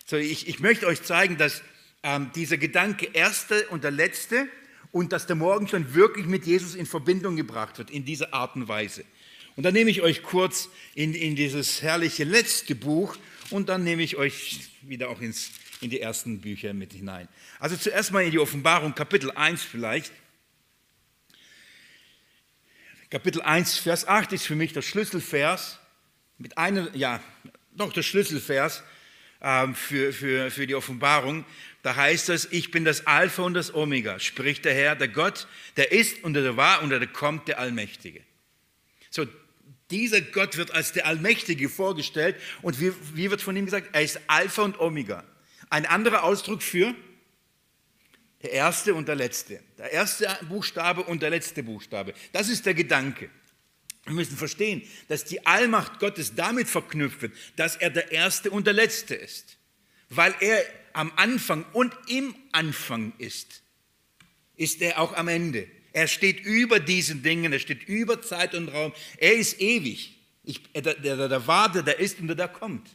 [0.05, 1.63] So, ich, ich möchte euch zeigen, dass
[2.03, 4.49] ähm, dieser Gedanke erste und der letzte
[4.91, 8.67] und dass der Morgenstern wirklich mit Jesus in Verbindung gebracht wird, in dieser Art und
[8.67, 9.05] Weise.
[9.55, 13.17] Und dann nehme ich euch kurz in, in dieses herrliche letzte Buch
[13.51, 17.29] und dann nehme ich euch wieder auch ins, in die ersten Bücher mit hinein.
[17.61, 20.11] Also zuerst mal in die Offenbarung, Kapitel 1 vielleicht.
[23.11, 25.79] Kapitel 1, Vers 8 ist für mich der Schlüsselvers,
[26.37, 27.23] mit einem, ja,
[27.73, 28.83] doch der Schlüsselvers
[29.41, 31.47] äh, für, für, für die Offenbarung.
[31.83, 35.49] Da heißt es, ich bin das Alpha und das Omega, spricht der Herr, der Gott,
[35.79, 38.21] der ist und der war und der kommt, der Allmächtige.
[39.09, 39.27] So,
[39.91, 43.89] dieser Gott wird als der Allmächtige vorgestellt und wie, wie wird von ihm gesagt?
[43.93, 45.25] Er ist Alpha und Omega.
[45.71, 46.95] Ein anderer Ausdruck für
[48.43, 49.61] der erste und der letzte.
[49.79, 52.15] Der erste Buchstabe und der letzte Buchstabe.
[52.33, 53.31] Das ist der Gedanke.
[54.05, 58.67] Wir müssen verstehen, dass die Allmacht Gottes damit verknüpft wird, dass er der Erste und
[58.67, 59.59] der Letzte ist.
[60.09, 63.63] Weil er am Anfang und im Anfang ist,
[64.57, 65.69] ist er auch am Ende.
[65.93, 68.93] Er steht über diesen Dingen, er steht über Zeit und Raum.
[69.19, 70.15] Er ist ewig.
[70.43, 72.89] Ich, der, der, der war, der, der ist und der, der kommt.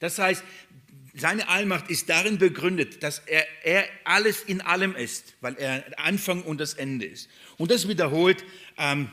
[0.00, 0.42] Das heißt,
[1.14, 6.42] seine Allmacht ist darin begründet, dass er, er, alles in allem ist, weil er Anfang
[6.42, 7.28] und das Ende ist.
[7.56, 8.44] Und das wiederholt
[8.76, 9.10] ähm,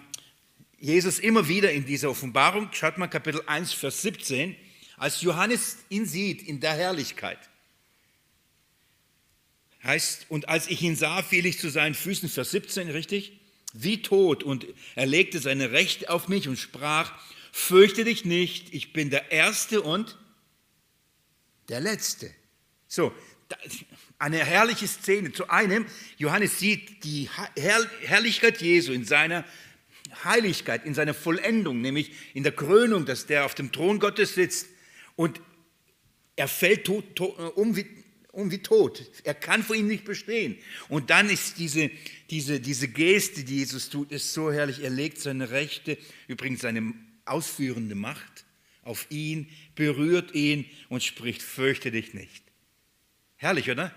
[0.80, 2.70] Jesus immer wieder in dieser Offenbarung.
[2.74, 4.56] Schaut mal Kapitel 1, Vers 17,
[4.98, 7.38] als Johannes ihn sieht in der Herrlichkeit.
[9.84, 13.40] Heißt, und als ich ihn sah, fiel ich zu seinen Füßen, Vers 17, richtig?
[13.74, 14.44] Wie tot.
[14.44, 17.14] Und er legte seine Rechte auf mich und sprach,
[17.52, 20.18] fürchte dich nicht, ich bin der Erste und
[21.69, 22.32] der Letzte.
[22.88, 23.13] So,
[24.17, 25.32] eine herrliche Szene.
[25.32, 25.86] Zu einem,
[26.17, 29.45] Johannes sieht die Herrlichkeit Jesu in seiner
[30.24, 34.67] Heiligkeit, in seiner Vollendung, nämlich in der Krönung, dass der auf dem Thron Gottes sitzt
[35.15, 35.41] und
[36.36, 37.86] er fällt tot, tot, um, wie,
[38.32, 39.04] um wie tot.
[39.24, 40.58] Er kann vor ihm nicht bestehen.
[40.89, 41.91] Und dann ist diese,
[42.30, 44.84] diese, diese Geste, die Jesus tut, ist so herrlich.
[44.84, 45.97] Er legt seine Rechte,
[46.28, 46.93] übrigens seine
[47.26, 48.45] ausführende Macht,
[48.84, 52.44] auf ihn, berührt ihn und spricht, fürchte dich nicht.
[53.36, 53.94] Herrlich, oder?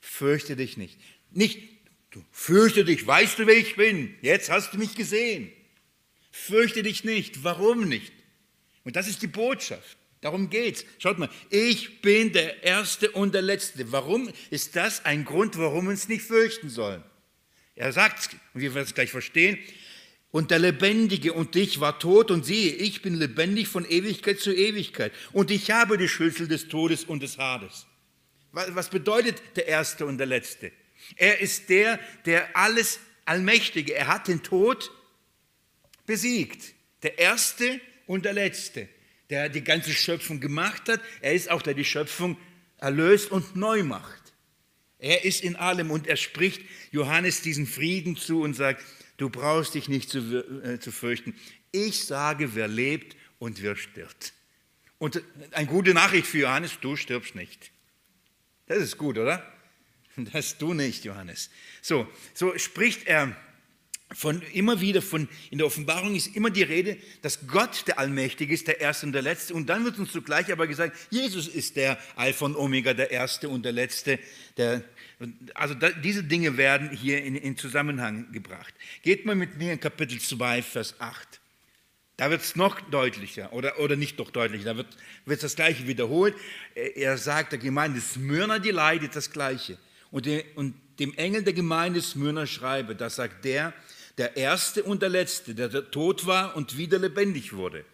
[0.00, 0.98] Fürchte dich nicht.
[1.30, 1.58] Nicht,
[2.10, 4.14] du fürchte dich, weißt du, wer ich bin?
[4.22, 5.50] Jetzt hast du mich gesehen.
[6.30, 7.44] Fürchte dich nicht.
[7.44, 8.12] Warum nicht?
[8.84, 9.96] Und das ist die Botschaft.
[10.20, 10.84] Darum geht's.
[10.98, 13.90] Schaut mal, ich bin der Erste und der Letzte.
[13.92, 17.02] Warum ist das ein Grund, warum wir uns nicht fürchten sollen?
[17.74, 19.58] Er sagt, und wir werden es gleich verstehen,
[20.36, 24.54] und der Lebendige und dich war tot und siehe, ich bin lebendig von Ewigkeit zu
[24.54, 27.86] Ewigkeit und ich habe die Schlüssel des Todes und des Hades.
[28.52, 30.72] Was bedeutet der Erste und der Letzte?
[31.16, 34.90] Er ist der, der alles Allmächtige, er hat den Tod
[36.04, 36.74] besiegt.
[37.02, 38.90] Der Erste und der Letzte,
[39.30, 42.36] der die ganze Schöpfung gemacht hat, er ist auch der die Schöpfung
[42.76, 44.34] erlöst und neu macht.
[44.98, 48.84] Er ist in allem und er spricht Johannes diesen Frieden zu und sagt,
[49.16, 50.18] Du brauchst dich nicht zu,
[50.62, 51.34] äh, zu fürchten.
[51.72, 54.32] Ich sage, wer lebt und wer stirbt.
[54.98, 57.70] Und eine gute Nachricht für Johannes, du stirbst nicht.
[58.66, 59.42] Das ist gut, oder?
[60.32, 61.50] Das du nicht, Johannes.
[61.82, 63.36] So, so spricht er
[64.12, 68.54] von immer wieder von in der Offenbarung ist immer die Rede, dass Gott der Allmächtige
[68.54, 69.52] ist, der Erste und der Letzte.
[69.52, 73.48] Und dann wird uns zugleich aber gesagt, Jesus ist der Alpha und Omega, der Erste
[73.48, 74.18] und der Letzte.
[74.56, 74.84] Der,
[75.54, 78.74] also da, diese Dinge werden hier in, in Zusammenhang gebracht.
[79.02, 81.40] Geht mal mit mir in Kapitel 2, Vers 8.
[82.18, 85.86] Da wird es noch deutlicher oder, oder nicht noch deutlicher, da wird, wird das Gleiche
[85.86, 86.34] wiederholt.
[86.74, 89.78] Er sagt der Gemeinde Smyrna, die leidet das Gleiche.
[90.10, 93.74] Und, die, und dem Engel der Gemeinde Smyrna schreibe, da sagt der,
[94.16, 97.84] der Erste und der Letzte, der tot war und wieder lebendig wurde.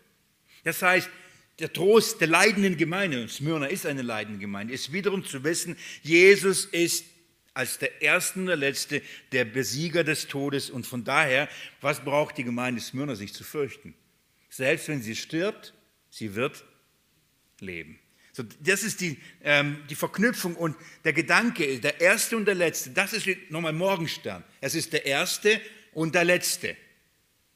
[0.63, 1.11] Das heißt,
[1.59, 5.77] der Trost der leidenden Gemeinde, und Smyrna ist eine leidende Gemeinde, ist wiederum zu wissen,
[6.03, 7.05] Jesus ist
[7.55, 10.71] als der Erste und der Letzte der Besieger des Todes.
[10.71, 11.49] Und von daher,
[11.81, 13.95] was braucht die Gemeinde Smyrna sich zu fürchten?
[14.49, 15.75] Selbst wenn sie stirbt,
[16.11, 16.65] sie wird
[17.61, 17.99] leben.
[18.33, 22.91] So, das ist die, ähm, die Verknüpfung und der Gedanke, der Erste und der Letzte,
[22.91, 24.43] das ist nochmal Morgenstern.
[24.61, 25.61] Es ist der Erste
[25.93, 26.77] und der Letzte.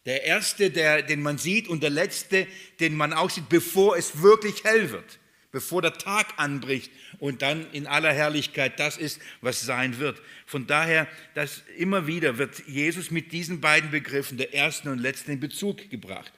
[0.05, 2.47] Der Erste, der, den man sieht und der Letzte,
[2.79, 5.19] den man auch sieht, bevor es wirklich hell wird,
[5.57, 10.21] bevor der Tag anbricht und dann in aller Herrlichkeit das ist, was sein wird.
[10.45, 15.31] Von daher, dass immer wieder wird Jesus mit diesen beiden Begriffen, der Ersten und Letzten,
[15.31, 16.31] in Bezug gebracht.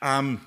[0.00, 0.40] Ähm,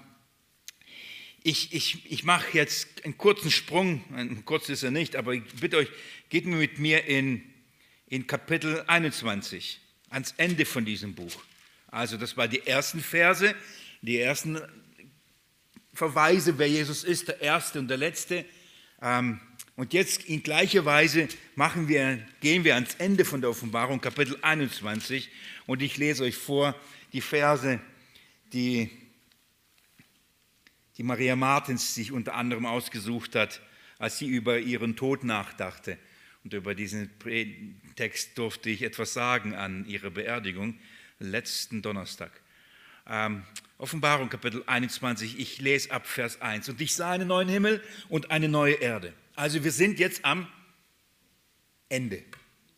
[1.44, 4.04] ich, ich, ich mache jetzt einen kurzen Sprung,
[4.46, 5.90] kurz ist er nicht, aber ich bitte euch,
[6.30, 7.44] geht mit mir in,
[8.08, 11.44] in Kapitel 21, ans Ende von diesem Buch.
[11.90, 13.54] Also das war die ersten Verse,
[14.02, 14.60] die ersten
[15.96, 18.46] Verweise, wer Jesus ist, der Erste und der Letzte.
[19.02, 19.40] Ähm,
[19.78, 24.38] und jetzt in gleicher Weise machen wir, gehen wir ans Ende von der Offenbarung, Kapitel
[24.42, 25.30] 21.
[25.66, 26.76] Und ich lese euch vor
[27.14, 27.80] die Verse,
[28.52, 28.90] die
[30.98, 33.62] die Maria Martens sich unter anderem ausgesucht hat,
[33.98, 35.98] als sie über ihren Tod nachdachte.
[36.44, 37.10] Und über diesen
[37.96, 40.78] Text durfte ich etwas sagen an ihrer Beerdigung
[41.20, 42.32] letzten Donnerstag.
[43.08, 43.44] Ähm,
[43.78, 46.70] Offenbarung Kapitel 21, ich lese ab Vers 1.
[46.70, 49.14] Und ich sah einen neuen Himmel und eine neue Erde.
[49.36, 50.48] Also wir sind jetzt am
[51.90, 52.24] Ende.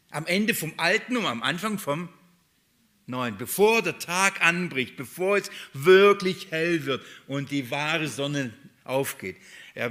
[0.09, 2.09] Am Ende vom Alten und am Anfang vom
[3.05, 9.37] 9, bevor der Tag anbricht, bevor es wirklich hell wird und die wahre Sonne aufgeht,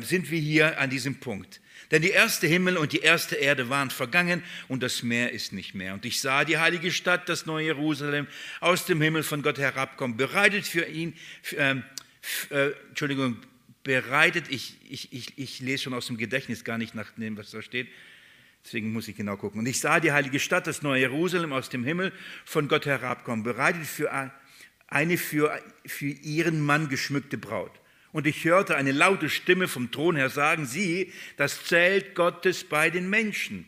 [0.01, 1.61] sind wir hier an diesem Punkt.
[1.91, 5.75] Denn die erste Himmel und die erste Erde waren vergangen und das Meer ist nicht
[5.75, 5.95] mehr.
[5.95, 8.27] Und ich sah die heilige Stadt, das neue Jerusalem,
[8.61, 11.15] aus dem Himmel von Gott herabkommen, bereitet für ihn,
[11.57, 11.77] äh,
[12.51, 13.37] äh, Entschuldigung,
[13.85, 17.51] bereitet, ich, ich, ich, ich lese schon aus dem Gedächtnis gar nicht nach dem, was
[17.51, 17.89] da steht,
[18.67, 19.61] Deswegen muss ich genau gucken.
[19.61, 22.13] Und ich sah die heilige Stadt, das neue Jerusalem aus dem Himmel
[22.45, 24.11] von Gott herabkommen, bereitet für
[24.89, 27.71] eine für, für ihren Mann geschmückte Braut.
[28.17, 32.89] Und ich hörte eine laute Stimme vom Thron her sagen, sie, das Zelt Gottes bei
[32.89, 33.67] den Menschen.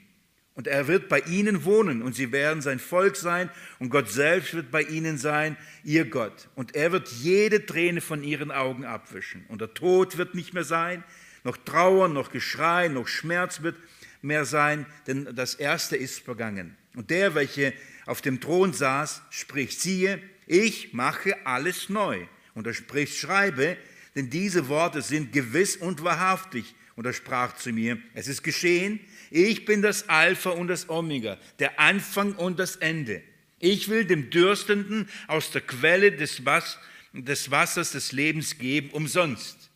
[0.54, 4.54] Und er wird bei ihnen wohnen und sie werden sein Volk sein und Gott selbst
[4.54, 6.48] wird bei ihnen sein, ihr Gott.
[6.54, 9.44] Und er wird jede Träne von ihren Augen abwischen.
[9.48, 11.04] Und der Tod wird nicht mehr sein,
[11.44, 13.76] noch Trauer, noch Geschrei, noch Schmerz wird
[14.22, 16.74] mehr sein, denn das Erste ist vergangen.
[16.96, 17.74] Und der, welcher
[18.06, 22.26] auf dem Thron saß, spricht, siehe, ich mache alles neu.
[22.54, 23.76] Und er spricht, schreibe,
[24.18, 26.74] denn diese Worte sind gewiss und wahrhaftig.
[26.96, 28.98] Und er sprach zu mir, es ist geschehen,
[29.31, 33.22] ich bin das Alpha und das Omega, der Anfang und das Ende.
[33.61, 36.78] Ich will dem Dürstenden aus der Quelle des, Was
[37.12, 39.70] des Wassers des Lebens geben, umsonst.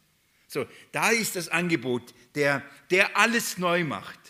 [0.49, 4.22] So, da ist das Angebot, der, der alles neu macht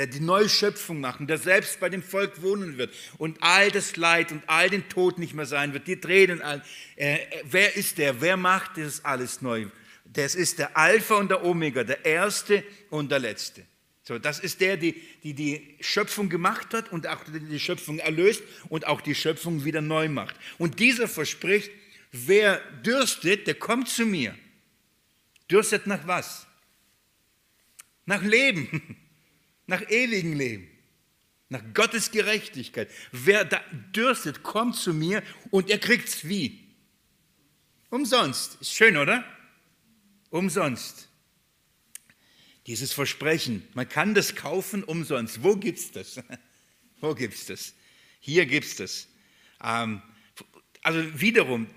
[0.00, 3.96] der die Neuschöpfung macht und der selbst bei dem Volk wohnen wird und all das
[3.96, 6.64] Leid und all den Tod nicht mehr sein wird, die Tränen, all,
[6.96, 9.66] äh, wer ist der, wer macht das alles neu?
[10.06, 13.66] Das ist der Alpha und der Omega, der Erste und der Letzte.
[14.02, 18.42] So, das ist der, die, die die Schöpfung gemacht hat und auch die Schöpfung erlöst
[18.70, 20.34] und auch die Schöpfung wieder neu macht.
[20.56, 21.70] Und dieser verspricht,
[22.10, 24.34] wer dürstet, der kommt zu mir.
[25.50, 26.46] Dürstet nach was?
[28.06, 28.96] Nach Leben.
[29.70, 30.68] nach ewigem Leben,
[31.48, 32.90] nach Gottes Gerechtigkeit.
[33.12, 33.62] Wer da
[33.94, 36.58] dürstet, kommt zu mir und er kriegt es wie?
[37.88, 38.60] Umsonst.
[38.60, 39.24] Ist schön, oder?
[40.30, 41.08] Umsonst.
[42.66, 45.42] Dieses Versprechen, man kann das kaufen umsonst.
[45.44, 46.20] Wo gibt es das?
[47.00, 47.74] Wo gibt es das?
[48.18, 49.08] Hier gibt es das.
[49.62, 50.02] Ähm,
[50.82, 51.68] also wiederum,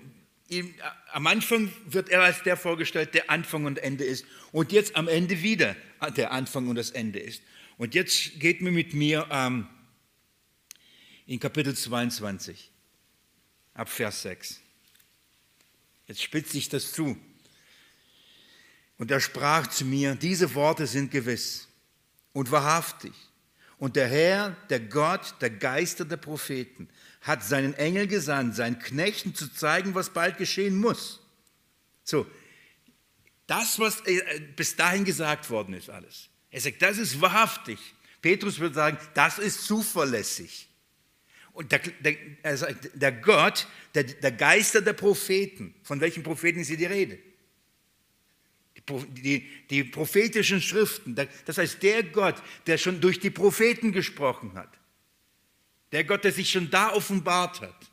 [1.12, 4.26] am Anfang wird er als der vorgestellt, der Anfang und Ende ist.
[4.50, 5.76] Und jetzt am Ende wieder
[6.16, 7.42] der Anfang und das Ende ist.
[7.76, 9.66] Und jetzt geht mir mit mir ähm,
[11.26, 12.70] in Kapitel 22,
[13.74, 14.60] ab Vers 6.
[16.06, 17.16] Jetzt spitzt sich das zu.
[18.98, 21.68] Und er sprach zu mir, diese Worte sind gewiss
[22.32, 23.12] und wahrhaftig.
[23.78, 26.88] Und der Herr, der Gott, der Geister der Propheten,
[27.22, 31.20] hat seinen Engel gesandt, seinen Knechten zu zeigen, was bald geschehen muss.
[32.04, 32.26] So,
[33.46, 36.28] das, was äh, bis dahin gesagt worden ist, alles.
[36.54, 37.80] Er sagt, das ist wahrhaftig.
[38.22, 40.68] Petrus würde sagen, das ist zuverlässig.
[41.52, 46.60] Und der, der, er sagt, der Gott, der, der Geister der Propheten, von welchen Propheten
[46.60, 47.18] ist hier die Rede?
[48.76, 52.36] Die, die, die prophetischen Schriften, das heißt der Gott,
[52.68, 54.78] der schon durch die Propheten gesprochen hat,
[55.90, 57.90] der Gott, der sich schon da offenbart hat.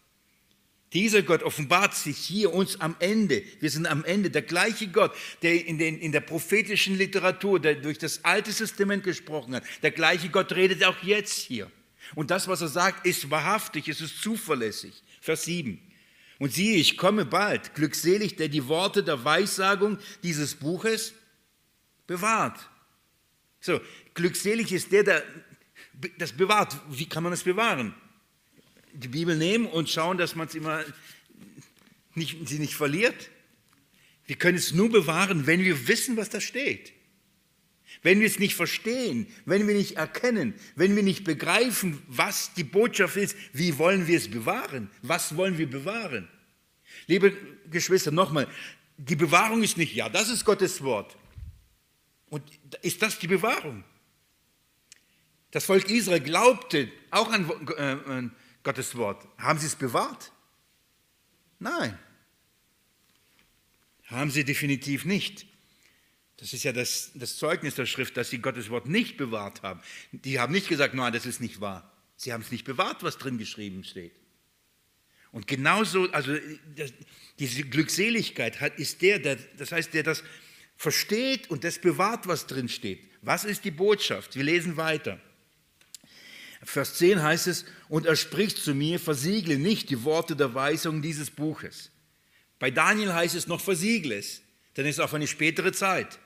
[0.93, 3.43] Dieser Gott offenbart sich hier uns am Ende.
[3.61, 4.29] Wir sind am Ende.
[4.29, 9.03] Der gleiche Gott, der in, den, in der prophetischen Literatur, der durch das Alte Testament
[9.03, 11.71] gesprochen hat, der gleiche Gott redet auch jetzt hier.
[12.13, 15.01] Und das, was er sagt, ist wahrhaftig, es ist zuverlässig.
[15.21, 15.79] Vers 7.
[16.39, 21.13] Und siehe, ich komme bald, glückselig, der die Worte der Weissagung dieses Buches
[22.05, 22.59] bewahrt.
[23.61, 23.79] So,
[24.13, 25.23] glückselig ist der, der
[26.17, 26.75] das bewahrt.
[26.89, 27.93] Wie kann man das bewahren?
[28.93, 30.57] Die Bibel nehmen und schauen, dass man es
[32.15, 33.29] nicht, sie nicht verliert.
[34.25, 36.93] Wir können es nur bewahren, wenn wir wissen, was da steht.
[38.03, 42.63] Wenn wir es nicht verstehen, wenn wir nicht erkennen, wenn wir nicht begreifen, was die
[42.63, 44.89] Botschaft ist, wie wollen wir es bewahren?
[45.01, 46.27] Was wollen wir bewahren?
[47.07, 47.35] Liebe
[47.69, 48.47] Geschwister, nochmal,
[48.97, 51.17] die Bewahrung ist nicht, ja, das ist Gottes Wort.
[52.29, 52.43] Und
[52.81, 53.83] ist das die Bewahrung?
[55.51, 58.29] Das Volk Israel glaubte auch an äh,
[58.63, 59.27] Gottes Wort.
[59.37, 60.31] Haben sie es bewahrt?
[61.59, 61.97] Nein.
[64.05, 65.45] Haben sie definitiv nicht.
[66.37, 69.79] Das ist ja das, das, Zeugnis der Schrift, dass sie Gottes Wort nicht bewahrt haben.
[70.11, 71.91] Die haben nicht gesagt, nein, das ist nicht wahr.
[72.15, 74.13] Sie haben es nicht bewahrt, was drin geschrieben steht.
[75.31, 76.35] Und genauso, also
[76.75, 76.93] das,
[77.39, 80.23] diese Glückseligkeit hat, ist der, der, das heißt, der das
[80.75, 83.07] versteht und das bewahrt, was drin steht.
[83.21, 84.35] Was ist die Botschaft?
[84.35, 85.21] Wir lesen weiter.
[86.63, 91.01] Vers 10 heißt es, und er spricht zu mir, versiegle nicht die Worte der Weisung
[91.01, 91.91] dieses Buches.
[92.59, 94.41] Bei Daniel heißt es noch, versiegle es,
[94.77, 96.19] denn es ist auf eine spätere Zeit.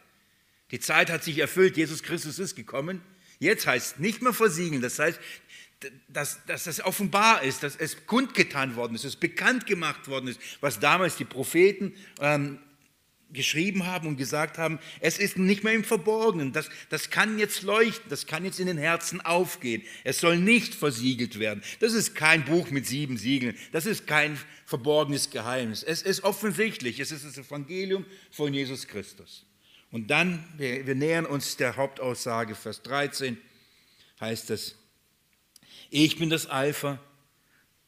[0.72, 3.02] Die Zeit hat sich erfüllt, Jesus Christus ist gekommen.
[3.40, 5.20] Jetzt heißt es nicht mehr versiegeln, das heißt,
[6.08, 10.28] dass, dass das offenbar ist, dass es kundgetan worden ist, dass es bekannt gemacht worden
[10.30, 12.60] ist, was damals die Propheten ähm,
[13.36, 17.62] geschrieben haben und gesagt haben, es ist nicht mehr im Verborgenen, das, das kann jetzt
[17.62, 21.62] leuchten, das kann jetzt in den Herzen aufgehen, es soll nicht versiegelt werden.
[21.80, 27.00] Das ist kein Buch mit sieben Siegeln, das ist kein verborgenes Geheimnis, es ist offensichtlich,
[27.00, 29.46] es ist das Evangelium von Jesus Christus.
[29.92, 33.38] Und dann, wir, wir nähern uns der Hauptaussage, Vers 13,
[34.20, 34.76] heißt es,
[35.90, 37.00] ich bin das Alpha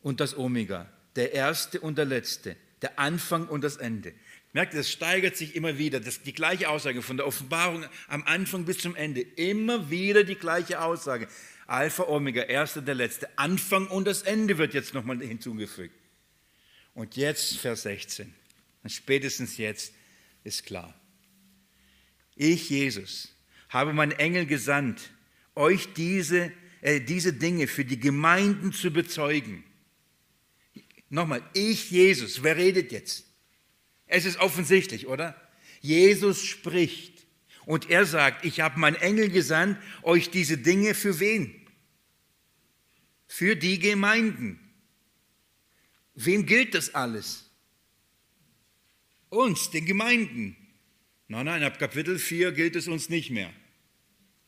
[0.01, 4.13] und das Omega, der Erste und der Letzte, der Anfang und das Ende.
[4.53, 5.99] Merkt ihr, das steigert sich immer wieder.
[5.99, 9.21] Das die gleiche Aussage von der Offenbarung am Anfang bis zum Ende.
[9.21, 11.27] Immer wieder die gleiche Aussage.
[11.67, 13.29] Alpha, Omega, Erster, der Letzte.
[13.37, 15.93] Anfang und das Ende wird jetzt nochmal hinzugefügt.
[16.93, 18.33] Und jetzt Vers 16.
[18.83, 19.93] Und spätestens jetzt
[20.43, 20.99] ist klar.
[22.35, 23.33] Ich, Jesus,
[23.69, 25.11] habe meinen Engel gesandt,
[25.55, 29.63] euch diese, äh, diese Dinge für die Gemeinden zu bezeugen.
[31.09, 33.26] Nochmal, ich, Jesus, wer redet jetzt?
[34.07, 35.39] Es ist offensichtlich, oder?
[35.81, 37.25] Jesus spricht
[37.65, 41.53] und er sagt, ich habe meinen Engel gesandt, euch diese Dinge für wen?
[43.27, 44.59] Für die Gemeinden.
[46.15, 47.51] Wem gilt das alles?
[49.29, 50.55] Uns, den Gemeinden.
[51.27, 53.51] Nein, nein, ab Kapitel 4 gilt es uns nicht mehr.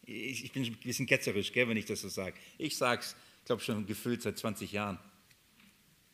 [0.03, 2.35] Ich, bin ein bisschen ketzerisch, gell, wenn ich das so sage.
[2.57, 4.97] Ich sage es, ich glaube schon gefühlt seit 20 Jahren.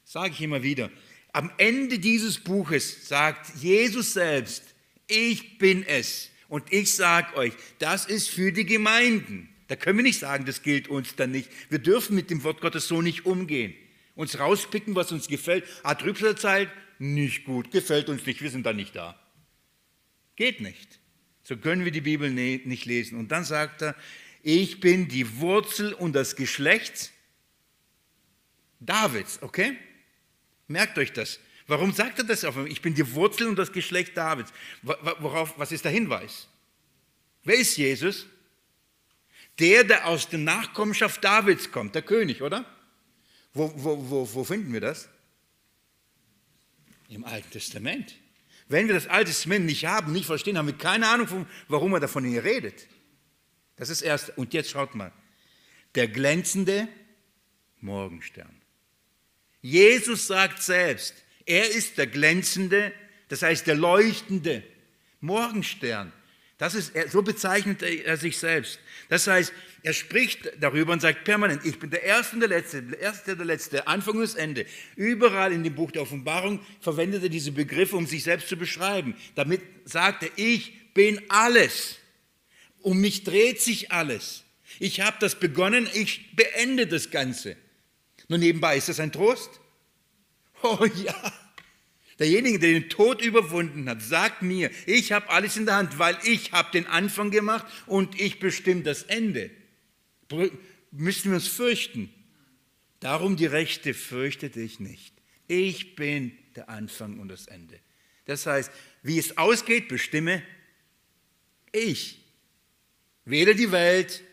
[0.03, 0.89] Sage ich immer wieder.
[1.35, 4.63] Am Ende dieses Buches sagt Jesus selbst,
[5.05, 6.29] ich bin es.
[6.47, 9.49] Und ich sage euch, das ist für die Gemeinden.
[9.67, 11.49] Da können wir nicht sagen, das gilt uns dann nicht.
[11.67, 13.75] Wir dürfen mit dem Wort Gottes so nicht umgehen.
[14.15, 15.65] Uns rauspicken, was uns gefällt.
[15.83, 16.69] Ah, Trübsalzeit,
[16.99, 19.19] nicht gut, gefällt uns nicht, wir sind da nicht da.
[20.37, 21.01] Geht nicht.
[21.43, 23.19] So können wir die Bibel ne-, nicht lesen.
[23.19, 23.97] Und dann sagt er,
[24.41, 27.11] ich bin die Wurzel und das Geschlecht
[28.79, 29.75] Davids, okay?
[30.68, 31.39] Merkt euch das.
[31.68, 32.72] Warum sagt er das auf einmal?
[32.72, 34.51] Ich bin die Wurzel und das Geschlecht Davids.
[34.84, 36.47] Worauf, was ist der Hinweis?
[37.43, 38.28] Wer ist Jesus?
[39.59, 42.66] Der, der aus der Nachkommenschaft Davids kommt, der König, oder?
[43.53, 45.07] Wo, wo, wo, wo finden wir das?
[47.09, 48.16] Im Alten Testament.
[48.68, 51.99] Wenn wir das Alte Testament nicht haben, nicht verstehen, haben wir keine Ahnung, warum er
[51.99, 52.88] davon hier redet.
[53.76, 54.38] Das ist erst.
[54.38, 55.11] Und jetzt schaut mal.
[55.93, 56.88] Der glänzende
[57.80, 58.61] Morgenstern.
[59.66, 62.93] Jesus sagt selbst, er ist der glänzende,
[63.30, 64.61] das heißt der leuchtende
[65.22, 66.13] Morgenstern.
[66.59, 68.80] Das ist, so bezeichnet er sich selbst.
[69.09, 69.51] Das heißt,
[69.82, 73.36] er spricht darüber und sagt permanent, ich bin der Erste und der Letzte, der Erste
[73.36, 74.68] der Letzte, Anfang und das Ende.
[74.95, 79.16] Überall in dem Buch der Offenbarung verwendet er diese Begriffe, um sich selbst zu beschreiben.
[79.34, 81.97] Damit sagt er, ich bin alles.
[82.84, 84.43] Um mich dreht sich alles.
[84.78, 87.57] Ich habe das begonnen, ich beende das Ganze.
[88.28, 89.49] Nur nebenbei, ist das ein Trost?
[90.63, 91.34] Oh ja,
[92.19, 96.17] Derjenige, der den Tod überwunden hat, sagt mir, ich habe alles in der Hand, weil
[96.23, 99.51] ich habe den Anfang gemacht und ich bestimme das Ende.
[100.91, 102.13] Müssen wir uns fürchten.
[103.01, 105.13] Darum die Rechte fürchte dich nicht.
[105.47, 107.80] Ich bin der Anfang und das Ende.
[108.23, 108.71] Das heißt,
[109.03, 110.41] wie es ausgeht, bestimme
[111.73, 112.21] ich.
[113.26, 114.23] Weder die Welt,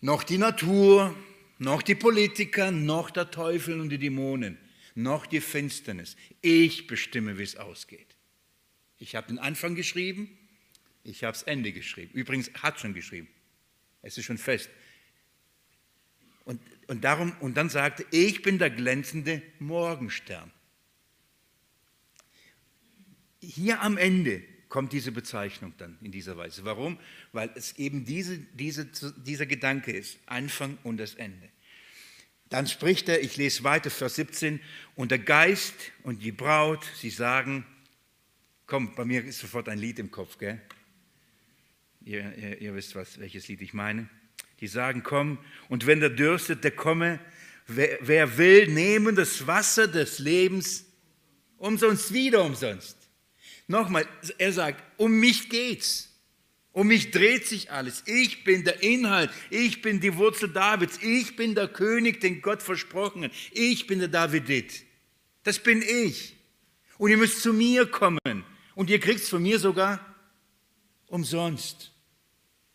[0.00, 1.16] noch die Natur,
[1.58, 4.58] noch die Politiker, noch der Teufel und die Dämonen
[4.98, 6.16] noch die Finsternis.
[6.40, 8.16] Ich bestimme, wie es ausgeht.
[8.98, 10.28] Ich habe den Anfang geschrieben,
[11.04, 12.10] ich habe das Ende geschrieben.
[12.14, 13.28] Übrigens hat schon geschrieben.
[14.02, 14.68] Es ist schon fest.
[16.44, 20.50] Und, und, darum, und dann sagte, ich bin der glänzende Morgenstern.
[23.40, 26.64] Hier am Ende kommt diese Bezeichnung dann in dieser Weise.
[26.64, 26.98] Warum?
[27.32, 31.48] Weil es eben diese, diese, dieser Gedanke ist, Anfang und das Ende.
[32.48, 34.60] Dann spricht er, ich lese weiter, Vers 17,
[34.94, 37.66] und der Geist und die Braut, sie sagen,
[38.66, 40.60] komm, bei mir ist sofort ein Lied im Kopf, gell?
[42.04, 44.08] Ihr, ihr, ihr wisst, was, welches Lied ich meine.
[44.60, 45.38] Die sagen, komm,
[45.68, 47.20] und wenn der dürstet, der komme,
[47.66, 50.86] wer, wer will, nehmen das Wasser des Lebens
[51.58, 52.97] umsonst wieder umsonst.
[53.68, 54.06] Nochmal,
[54.38, 56.08] er sagt, um mich geht's.
[56.72, 58.02] Um mich dreht sich alles.
[58.06, 59.30] Ich bin der Inhalt.
[59.50, 60.98] Ich bin die Wurzel Davids.
[61.02, 63.32] Ich bin der König, den Gott versprochen hat.
[63.52, 64.84] Ich bin der Davidit.
[65.42, 66.36] Das bin ich.
[66.96, 68.44] Und ihr müsst zu mir kommen.
[68.74, 70.14] Und ihr kriegt es von mir sogar
[71.08, 71.92] umsonst.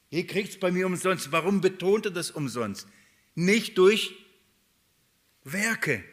[0.09, 1.31] Ihr kriegt es bei mir umsonst.
[1.31, 2.87] Warum betont er das umsonst?
[3.35, 4.13] Nicht durch
[5.43, 6.03] Werke.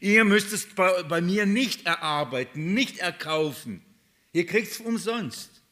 [0.00, 3.82] Ihr müsst es bei, bei mir nicht erarbeiten, nicht erkaufen.
[4.36, 5.62] Ihr kriegt es umsonst.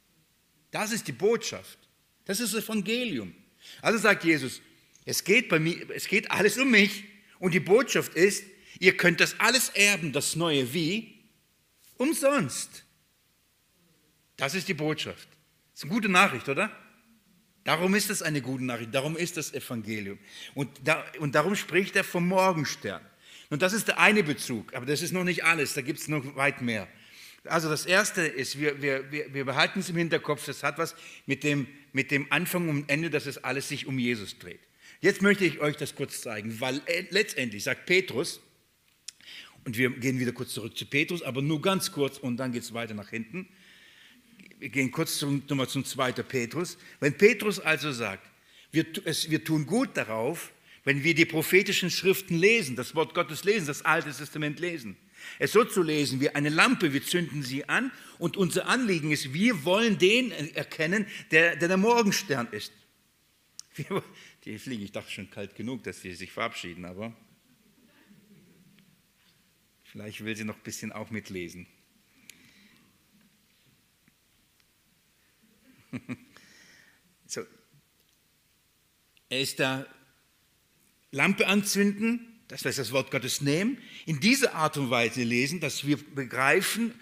[0.70, 1.78] Das ist die Botschaft.
[2.24, 3.34] Das ist das Evangelium.
[3.82, 4.62] Also sagt Jesus,
[5.04, 7.04] es geht bei mir, es geht alles um mich
[7.38, 8.42] und die Botschaft ist,
[8.78, 11.14] ihr könnt das alles erben, das neue wie
[11.98, 12.84] umsonst.
[14.38, 15.28] Das ist die Botschaft.
[15.74, 16.74] Das ist eine gute Nachricht, oder?
[17.64, 20.18] Darum ist es eine gute Nachricht, darum ist das Evangelium.
[20.54, 23.04] Und, da, und darum spricht er vom Morgenstern.
[23.50, 26.08] Und das ist der eine Bezug, aber das ist noch nicht alles, da gibt es
[26.08, 26.88] noch weit mehr.
[27.44, 30.94] Also das Erste ist, wir, wir, wir behalten es im Hinterkopf, das hat was
[31.26, 34.60] mit dem, mit dem Anfang und Ende, dass es alles sich um Jesus dreht.
[35.00, 38.40] Jetzt möchte ich euch das kurz zeigen, weil äh, letztendlich sagt Petrus,
[39.64, 42.62] und wir gehen wieder kurz zurück zu Petrus, aber nur ganz kurz und dann geht
[42.62, 43.48] es weiter nach hinten.
[44.58, 46.12] Wir gehen kurz zum, nochmal zum 2.
[46.12, 46.78] Petrus.
[47.00, 48.26] Wenn Petrus also sagt,
[48.72, 50.52] wir, es, wir tun gut darauf,
[50.84, 54.96] wenn wir die prophetischen Schriften lesen, das Wort Gottes lesen, das Alte Testament lesen,
[55.38, 59.32] es so zu lesen wie eine Lampe, wir zünden sie an und unser Anliegen ist,
[59.32, 62.72] wir wollen den erkennen, der der, der Morgenstern ist.
[64.44, 67.16] Die fliegen, ich dachte schon kalt genug, dass sie sich verabschieden, aber
[69.82, 71.66] vielleicht will sie noch ein bisschen auch mitlesen.
[77.26, 77.42] so.
[79.28, 79.86] Er ist da
[81.10, 85.86] Lampe anzünden, dass wir das Wort Gottes nehmen, in dieser Art und Weise lesen, dass
[85.86, 86.92] wir begreifen,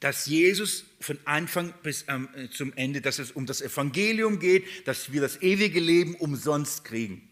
[0.00, 2.04] dass Jesus von Anfang bis
[2.50, 7.28] zum Ende, dass es um das Evangelium geht, dass wir das ewige Leben umsonst kriegen.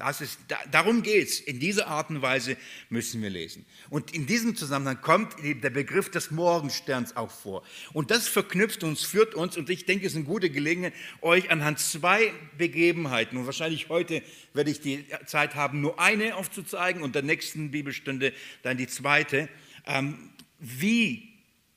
[0.00, 0.38] Das ist,
[0.70, 1.40] darum geht es.
[1.40, 2.56] In dieser Art und Weise
[2.88, 3.66] müssen wir lesen.
[3.90, 7.62] Und in diesem Zusammenhang kommt der Begriff des Morgensterns auch vor.
[7.92, 11.50] Und das verknüpft uns, führt uns, und ich denke, es ist eine gute Gelegenheit, euch
[11.50, 14.22] anhand zwei Begebenheiten, und wahrscheinlich heute
[14.54, 18.32] werde ich die Zeit haben, nur eine aufzuzeigen und der nächsten Bibelstunde
[18.62, 19.50] dann die zweite,
[19.84, 20.30] ähm,
[20.60, 21.28] wie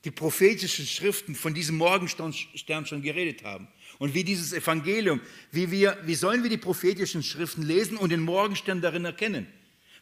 [0.06, 3.68] die prophetischen Schriften von diesem Morgenstern schon geredet haben.
[3.98, 5.20] Und wie dieses Evangelium,
[5.52, 9.46] wie, wir, wie sollen wir die prophetischen Schriften lesen und den Morgenstern darin erkennen?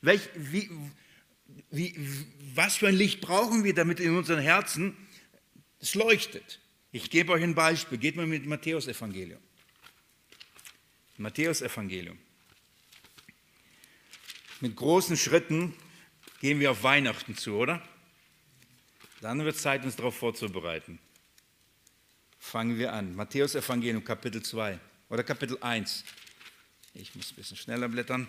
[0.01, 0.71] Welch, wie,
[1.71, 1.95] wie,
[2.55, 4.97] was für ein Licht brauchen wir, damit in unseren Herzen
[5.81, 6.61] es leuchtet?
[6.91, 7.99] Ich gebe euch ein Beispiel.
[7.99, 9.41] Geht mal mit Matthäus Evangelium.
[11.19, 12.19] Matthäus Evangelium.
[14.61, 15.75] Mit großen Schritten
[16.41, 17.83] gehen wir auf Weihnachten zu, oder?
[19.21, 20.99] Dann wird es Zeit, uns darauf vorzubereiten
[22.43, 23.15] fangen wir an.
[23.15, 24.79] Matthäus Evangelium, Kapitel 2
[25.09, 26.05] oder Kapitel 1.
[26.93, 28.29] Ich muss ein bisschen schneller blättern.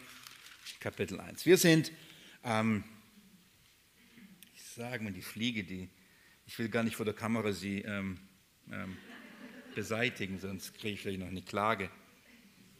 [0.80, 1.46] Kapitel 1.
[1.48, 1.92] Wir sind,
[2.44, 2.84] ähm,
[4.56, 5.90] ich sage mal, die Fliege, die,
[6.46, 8.20] ich will gar nicht vor der Kamera sie ähm,
[8.72, 8.96] ähm,
[9.74, 11.90] beseitigen, sonst kriege ich vielleicht noch eine Klage.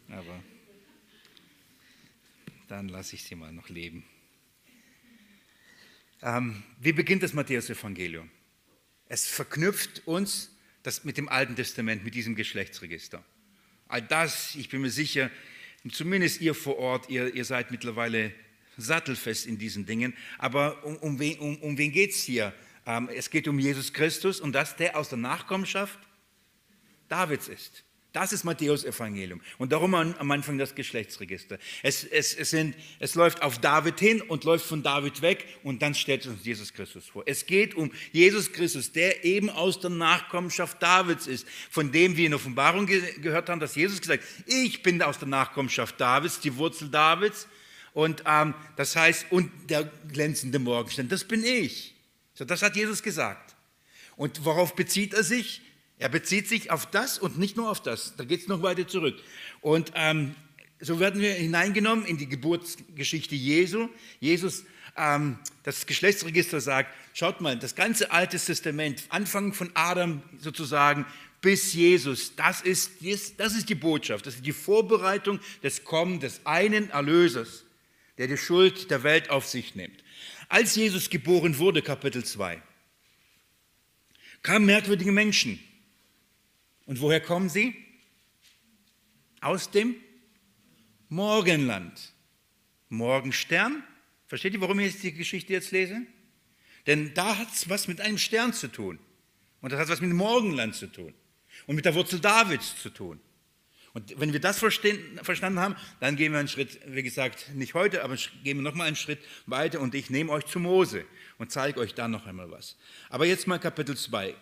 [0.08, 0.42] Aber
[2.68, 4.04] dann lasse ich sie mal noch leben.
[6.22, 8.30] Ähm, wie beginnt das Matthäus-Evangelium?
[9.08, 10.53] Es verknüpft uns
[10.84, 13.24] das mit dem Alten Testament, mit diesem Geschlechtsregister.
[13.88, 15.30] All das, ich bin mir sicher,
[15.90, 18.32] zumindest ihr vor Ort, ihr, ihr seid mittlerweile
[18.76, 20.14] sattelfest in diesen Dingen.
[20.38, 22.52] Aber um, um wen, um, um wen geht es hier?
[22.86, 25.98] Ähm, es geht um Jesus Christus und dass der aus der Nachkommenschaft
[27.08, 27.83] Davids ist.
[28.14, 29.40] Das ist Matthäus Evangelium.
[29.58, 31.58] Und darum am Anfang das Geschlechtsregister.
[31.82, 35.82] Es, es, es, sind, es läuft auf David hin und läuft von David weg und
[35.82, 37.24] dann stellt uns Jesus Christus vor.
[37.26, 42.26] Es geht um Jesus Christus, der eben aus der Nachkommenschaft Davids ist, von dem wir
[42.26, 46.38] in Offenbarung ge gehört haben, dass Jesus gesagt hat, ich bin aus der Nachkommenschaft Davids,
[46.38, 47.48] die Wurzel Davids.
[47.94, 51.96] Und ähm, das heißt, und der glänzende Morgenstern, das bin ich.
[52.34, 53.56] So, das hat Jesus gesagt.
[54.14, 55.62] Und worauf bezieht er sich?
[56.04, 58.14] Er bezieht sich auf das und nicht nur auf das.
[58.16, 59.18] Da geht es noch weiter zurück.
[59.62, 60.34] Und ähm,
[60.78, 63.88] so werden wir hineingenommen in die Geburtsgeschichte Jesu.
[64.20, 64.64] Jesus,
[64.98, 71.06] ähm, das Geschlechtsregister sagt, schaut mal, das ganze Alte Testament, Anfang von Adam sozusagen
[71.40, 72.90] bis Jesus, das ist,
[73.38, 77.64] das ist die Botschaft, das ist die Vorbereitung des Kommen des einen Erlösers,
[78.18, 80.04] der die Schuld der Welt auf sich nimmt.
[80.50, 82.60] Als Jesus geboren wurde, Kapitel 2,
[84.42, 85.58] kamen merkwürdige Menschen
[86.86, 87.74] und woher kommen sie?
[89.40, 89.96] Aus dem
[91.08, 92.12] Morgenland.
[92.88, 93.82] Morgenstern.
[94.26, 96.02] Versteht ihr, warum ich die Geschichte jetzt lese?
[96.86, 98.98] Denn da hat es was mit einem Stern zu tun.
[99.60, 101.14] Und das hat was mit dem Morgenland zu tun.
[101.66, 103.20] Und mit der Wurzel Davids zu tun.
[103.94, 108.02] Und wenn wir das verstanden haben, dann gehen wir einen Schritt, wie gesagt, nicht heute,
[108.02, 111.04] aber gehen wir nochmal einen Schritt weiter und ich nehme euch zu Mose
[111.38, 112.76] und zeige euch da noch einmal was.
[113.08, 114.34] Aber jetzt mal Kapitel 2.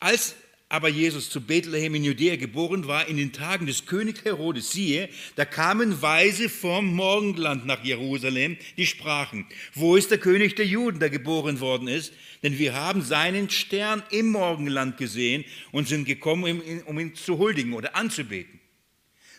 [0.00, 0.36] Als
[0.74, 5.08] aber Jesus zu Bethlehem in Judäa geboren war, in den Tagen des König Herodes, siehe,
[5.36, 10.98] da kamen Weise vom Morgenland nach Jerusalem, die sprachen, wo ist der König der Juden,
[10.98, 12.12] der geboren worden ist?
[12.42, 17.74] Denn wir haben seinen Stern im Morgenland gesehen und sind gekommen, um ihn zu huldigen
[17.74, 18.58] oder anzubeten.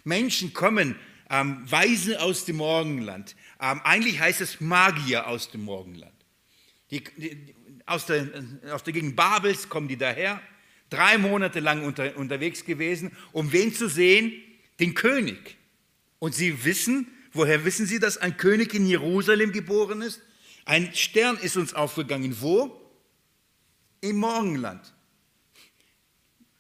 [0.06, 0.96] Menschen kommen,
[1.30, 3.36] ähm, Weisen aus dem Morgenland.
[3.60, 6.16] Ähm, eigentlich heißt es Magier aus dem Morgenland.
[6.92, 7.54] Die, die,
[7.86, 8.26] aus, der,
[8.72, 10.40] aus der Gegend Babels kommen die daher
[10.96, 14.32] drei Monate lang unter, unterwegs gewesen, um wen zu sehen?
[14.80, 15.58] Den König.
[16.20, 20.22] Und sie wissen, woher wissen sie, dass ein König in Jerusalem geboren ist?
[20.66, 22.36] Ein Stern ist uns aufgegangen.
[22.40, 22.82] Wo?
[24.02, 24.94] Im Morgenland.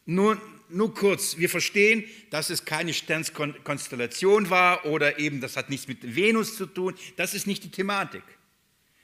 [0.05, 5.87] Nur, nur kurz, wir verstehen, dass es keine Sternskonstellation war oder eben das hat nichts
[5.87, 6.95] mit Venus zu tun.
[7.15, 8.23] Das ist nicht die Thematik.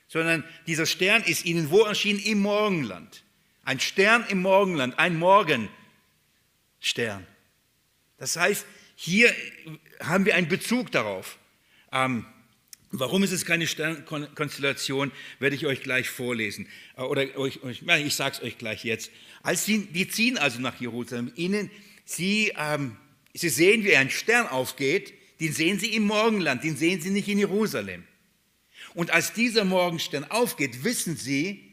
[0.08, 2.20] Sondern dieser Stern ist ihnen wo erschienen?
[2.20, 3.24] Im Morgenland.
[3.64, 5.72] Ein Stern im Morgenland, ein Morgenstern.
[8.18, 9.34] Das heißt, hier
[10.00, 11.38] haben wir einen Bezug darauf.
[11.92, 12.26] Ähm,
[12.92, 16.68] warum ist es keine Sternkonstellation, werde ich euch gleich vorlesen.
[16.98, 19.12] Äh, oder euch, ich sage es euch gleich jetzt.
[19.42, 21.32] Als sie, die ziehen also nach Jerusalem.
[21.36, 21.72] Ihnen,
[22.06, 22.98] sie, ähm,
[23.34, 25.14] sie sehen, wie ein Stern aufgeht.
[25.40, 28.04] Den sehen sie im Morgenland, den sehen sie nicht in Jerusalem.
[28.94, 31.71] Und als dieser Morgenstern aufgeht, wissen sie,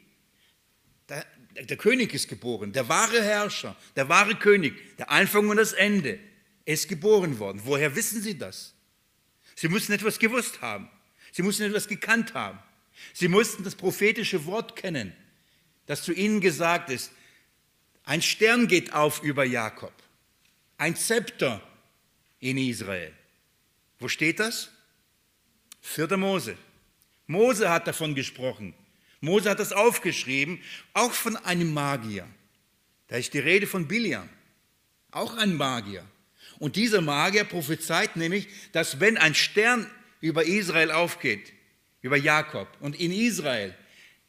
[1.62, 6.18] der König ist geboren, der wahre Herrscher, der wahre König, der Anfang und das Ende
[6.64, 7.62] ist geboren worden.
[7.64, 8.74] Woher wissen Sie das?
[9.54, 10.88] Sie müssen etwas gewusst haben.
[11.32, 12.58] Sie müssen etwas gekannt haben.
[13.12, 15.12] Sie mussten das prophetische Wort kennen,
[15.86, 17.12] das zu ihnen gesagt ist.
[18.04, 19.92] Ein Stern geht auf über Jakob,
[20.78, 21.62] ein Zepter
[22.40, 23.12] in Israel.
[23.98, 24.70] Wo steht das?
[25.80, 26.16] 4.
[26.16, 26.56] Mose.
[27.26, 28.74] Mose hat davon gesprochen.
[29.20, 30.62] Mose hat das aufgeschrieben,
[30.92, 32.26] auch von einem Magier.
[33.08, 34.28] Da ist die Rede von Biliam,
[35.10, 36.04] auch ein Magier.
[36.58, 39.90] Und dieser Magier prophezeit nämlich, dass wenn ein Stern
[40.20, 41.52] über Israel aufgeht,
[42.02, 43.74] über Jakob und in Israel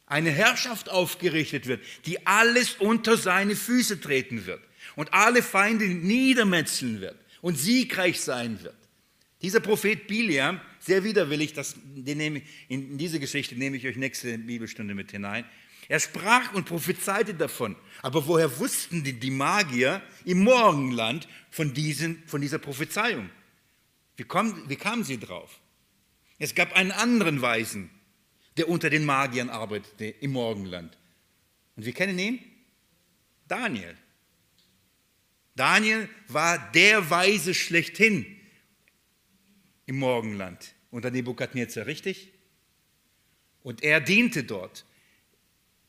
[0.06, 4.62] eine Herrschaft aufgerichtet wird, die alles unter seine Füße treten wird
[4.96, 8.76] und alle Feinde niedermetzeln wird und siegreich sein wird.
[9.42, 14.96] Dieser Prophet Biliam sehr widerwillig, das, nehme, in diese Geschichte nehme ich euch nächste Bibelstunde
[14.96, 15.46] mit hinein.
[15.88, 17.76] Er sprach und prophezeite davon.
[18.02, 23.30] Aber woher wussten die, die Magier im Morgenland von, diesen, von dieser Prophezeiung?
[24.16, 25.60] Wie, kommen, wie kamen sie drauf?
[26.38, 27.90] Es gab einen anderen Weisen,
[28.58, 30.98] der unter den Magiern arbeitete im Morgenland.
[31.76, 32.40] Und wir kennen ihn?
[33.48, 33.98] Daniel.
[35.56, 38.39] Daniel war der Weise schlechthin
[39.90, 42.32] im Morgenland unter Nebukadnezar, richtig?
[43.64, 44.86] Und er diente dort.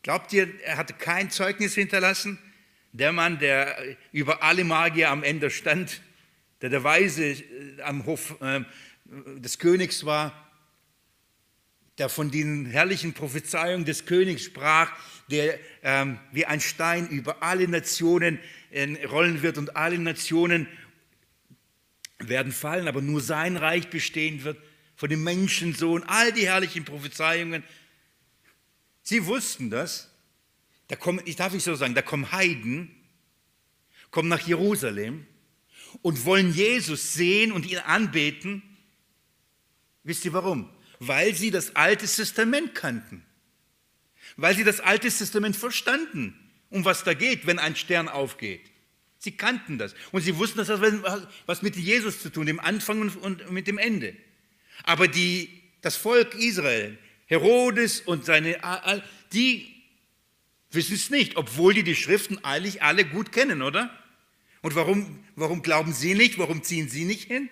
[0.03, 2.39] Glaubt ihr, er hatte kein Zeugnis hinterlassen?
[2.93, 3.77] Der Mann, der
[4.11, 6.01] über alle Magier am Ende stand,
[6.63, 8.63] der der Weise äh, am Hof äh,
[9.39, 10.51] des Königs war,
[11.99, 14.91] der von den herrlichen Prophezeiungen des Königs sprach,
[15.31, 18.39] der ähm, wie ein Stein über alle Nationen
[18.71, 20.67] äh, rollen wird und alle Nationen
[22.21, 24.59] werden fallen, aber nur sein Reich bestehen wird,
[24.97, 27.65] von dem Menschensohn, all die herrlichen Prophezeiungen.
[29.03, 30.11] Sie wussten das.
[30.89, 32.95] Da kommen, ich darf nicht so sagen, da kommen Heiden,
[34.11, 35.27] kommen nach Jerusalem
[36.03, 38.63] und wollen Jesus sehen und ihn anbeten.
[40.03, 40.69] Wisst ihr warum?
[40.99, 43.25] Weil sie das Alte Testament kannten.
[44.37, 46.35] Weil sie das Alte Testament verstanden,
[46.69, 48.70] um was da geht, wenn ein Stern aufgeht.
[49.21, 50.81] Sie kannten das und sie wussten, dass das
[51.45, 54.17] was mit Jesus zu tun, dem Anfang und mit dem Ende.
[54.83, 56.97] Aber die, das Volk Israel,
[57.27, 58.59] Herodes und seine,
[59.35, 59.75] die
[60.71, 63.95] wissen es nicht, obwohl die die Schriften eigentlich alle gut kennen, oder?
[64.63, 66.39] Und warum, warum glauben sie nicht?
[66.39, 67.51] Warum ziehen sie nicht hin?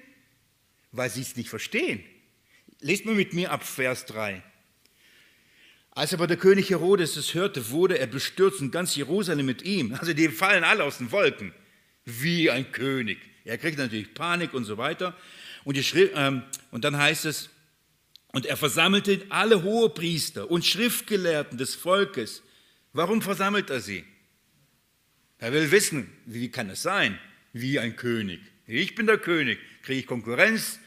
[0.93, 2.03] Weil sie es nicht verstehen.
[2.81, 4.43] Lest mal mit mir ab Vers 3.
[5.91, 9.95] Als aber der König Herodes es hörte, wurde er bestürzt und ganz Jerusalem mit ihm.
[9.95, 11.53] Also die fallen alle aus den Wolken,
[12.09, 13.19] wie ein König.
[13.45, 15.17] Er kriegt natürlich Panik und so weiter.
[15.65, 17.51] Und, die, ähm, und dann heißt es,
[18.33, 22.43] und er versammelte alle Hohepriester und Schriftgelehrten des Volkes.
[22.93, 24.05] Warum versammelt er sie?
[25.39, 27.19] Er will wissen, wie kann es sein,
[27.53, 28.41] wie ein König.
[28.67, 30.79] Ich bin der König, kriege ich Konkurrenz?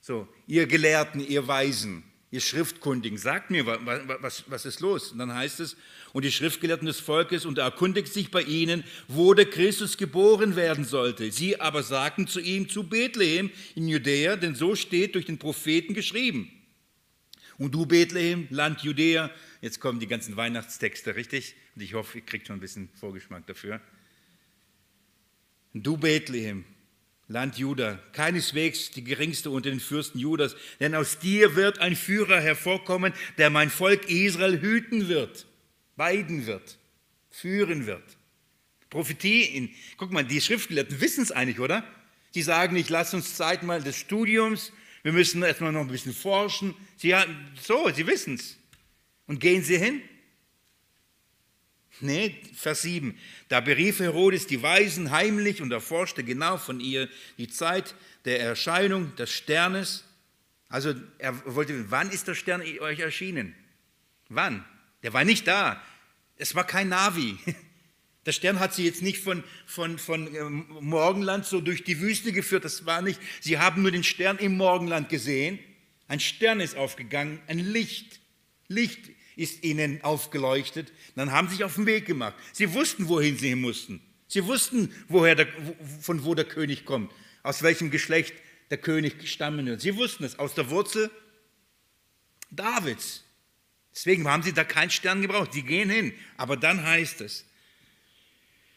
[0.00, 2.04] So, ihr Gelehrten, ihr Weisen,
[2.34, 5.12] ihr Schriftkundigen, sagt mir, was, was ist los?
[5.12, 5.76] Und dann heißt es,
[6.12, 10.56] und die Schriftgelehrten des Volkes, und er erkundigt sich bei ihnen, wo der Christus geboren
[10.56, 11.30] werden sollte.
[11.30, 15.94] Sie aber sagten zu ihm, zu Bethlehem in Judäa, denn so steht durch den Propheten
[15.94, 16.50] geschrieben.
[17.56, 19.30] Und du, Bethlehem, Land Judäa,
[19.60, 21.54] jetzt kommen die ganzen Weihnachtstexte, richtig?
[21.76, 23.80] Und ich hoffe, ihr kriegt schon ein bisschen Vorgeschmack dafür.
[25.72, 26.64] Du, Bethlehem,
[27.28, 32.40] Land Juda, keineswegs die geringste unter den Fürsten Judas, denn aus dir wird ein Führer
[32.40, 35.46] hervorkommen, der mein Volk Israel hüten wird,
[35.96, 36.78] weiden wird,
[37.30, 38.04] führen wird.
[38.90, 41.84] Prophetie, in, guck mal, die Schriftgelehrten wissen es eigentlich, oder?
[42.34, 44.72] Die sagen nicht, lass uns Zeit mal des Studiums,
[45.04, 46.74] wir müssen erstmal noch ein bisschen forschen.
[46.96, 47.14] Sie,
[47.60, 48.56] so, sie wissen es.
[49.26, 50.00] Und gehen sie hin?
[52.00, 53.16] Nee, Vers 7.
[53.48, 59.14] Da berief Herodes die Weisen heimlich und erforschte genau von ihr die Zeit der Erscheinung
[59.16, 60.04] des Sternes.
[60.68, 63.54] Also er wollte, wissen, wann ist der Stern euch erschienen?
[64.28, 64.64] Wann?
[65.02, 65.80] Der war nicht da.
[66.36, 67.38] Es war kein Navi.
[68.26, 72.32] Der Stern hat sie jetzt nicht von, von, von ähm, Morgenland so durch die Wüste
[72.32, 72.64] geführt.
[72.64, 73.20] Das war nicht.
[73.40, 75.58] Sie haben nur den Stern im Morgenland gesehen.
[76.08, 78.20] Ein Stern ist aufgegangen, ein Licht.
[78.68, 80.92] Licht ist ihnen aufgeleuchtet.
[81.16, 82.34] Dann haben sie sich auf den Weg gemacht.
[82.52, 84.00] Sie wussten, wohin sie hin mussten.
[84.26, 85.48] Sie wussten, woher der,
[86.00, 87.12] von wo der König kommt,
[87.42, 88.34] aus welchem Geschlecht
[88.70, 89.80] der König stammen wird.
[89.80, 91.10] Sie wussten es, aus der Wurzel
[92.50, 93.24] Davids.
[93.92, 95.52] Deswegen haben sie da keinen Stern gebraucht.
[95.52, 96.12] Sie gehen hin.
[96.36, 97.44] Aber dann heißt es,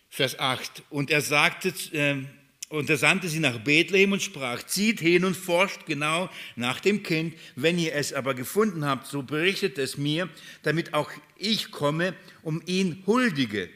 [0.10, 2.24] Vers 8, und er sagte, äh,
[2.70, 7.01] und er sandte sie nach Bethlehem und sprach, zieht hin und forscht genau nach dem
[7.01, 7.36] Kind.
[7.55, 10.30] Wenn ihr es aber gefunden habt, so berichtet es mir,
[10.63, 13.70] damit auch ich komme, um ihn huldige.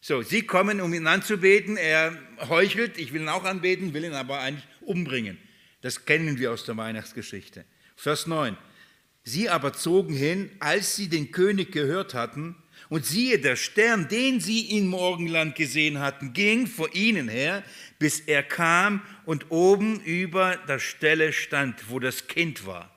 [0.00, 1.76] So, sie kommen, um ihn anzubeten.
[1.76, 2.16] Er
[2.48, 5.38] heuchelt, ich will ihn auch anbeten, will ihn aber eigentlich umbringen.
[5.82, 7.64] Das kennen wir aus der Weihnachtsgeschichte.
[7.96, 8.56] Vers 9.
[9.22, 12.56] Sie aber zogen hin, als sie den König gehört hatten,
[12.88, 17.64] und siehe, der Stern, den sie im Morgenland gesehen hatten, ging vor ihnen her,
[17.98, 22.94] bis er kam und oben über der Stelle stand, wo das Kind war.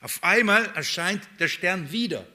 [0.00, 2.26] Auf einmal erscheint der Stern wieder.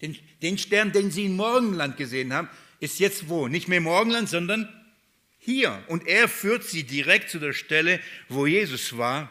[0.00, 2.48] Den, den Stern, den sie im Morgenland gesehen haben,
[2.80, 3.48] ist jetzt wo?
[3.48, 4.68] Nicht mehr Morgenland, sondern
[5.38, 5.82] hier.
[5.88, 9.30] Und er führt sie direkt zu der Stelle, wo Jesus war.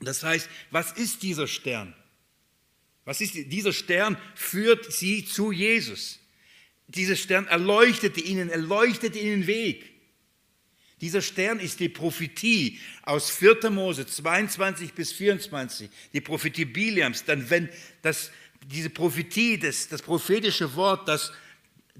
[0.00, 1.94] Das heißt, was ist dieser Stern?
[3.04, 6.18] Was ist dieser Stern führt sie zu Jesus.
[6.88, 9.90] Dieser Stern erleuchtete ihnen, erleuchtete ihnen Weg.
[11.00, 13.70] Dieser Stern ist die Prophetie aus 4.
[13.70, 17.24] Mose 22 bis 24, die Prophetie Biliams.
[17.24, 17.70] Dann, wenn
[18.02, 18.30] das,
[18.66, 21.32] diese Prophetie, das, das prophetische Wort, das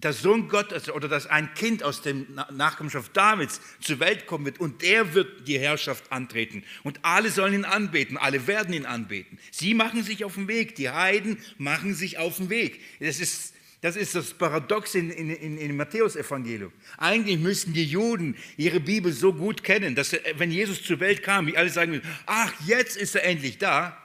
[0.02, 2.14] der Sohn Gottes oder dass ein Kind aus der
[2.50, 7.54] Nachkommenschaft Davids zur Welt kommen wird und der wird die Herrschaft antreten und alle sollen
[7.54, 9.38] ihn anbeten, alle werden ihn anbeten.
[9.50, 12.80] Sie machen sich auf den Weg, die Heiden machen sich auf den Weg.
[13.00, 16.70] Das ist das, ist das Paradox in, in, in, im Matthäusevangelium.
[16.98, 21.46] Eigentlich müssten die Juden ihre Bibel so gut kennen, dass wenn Jesus zur Welt kam,
[21.46, 23.96] wie alle sagen, ach, jetzt ist er endlich da.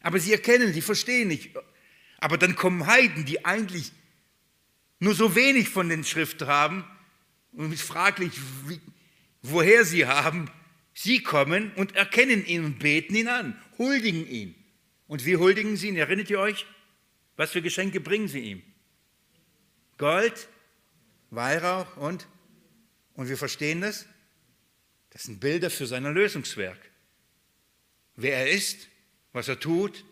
[0.00, 1.50] Aber sie erkennen, sie verstehen nicht.
[2.18, 3.92] Aber dann kommen Heiden, die eigentlich
[5.04, 6.84] nur so wenig von den Schriften haben
[7.52, 8.32] und es ist fraglich,
[8.66, 8.80] wie,
[9.42, 10.50] woher sie haben.
[10.94, 14.54] Sie kommen und erkennen ihn und beten ihn an, huldigen ihn.
[15.06, 15.96] Und wie huldigen sie ihn?
[15.96, 16.66] Erinnert ihr euch?
[17.36, 18.62] Was für Geschenke bringen sie ihm?
[19.98, 20.48] Gold,
[21.30, 22.26] Weihrauch und,
[23.14, 24.06] und wir verstehen das,
[25.10, 26.78] das sind Bilder für sein Erlösungswerk.
[28.16, 28.88] Wer er ist,
[29.32, 30.04] was er tut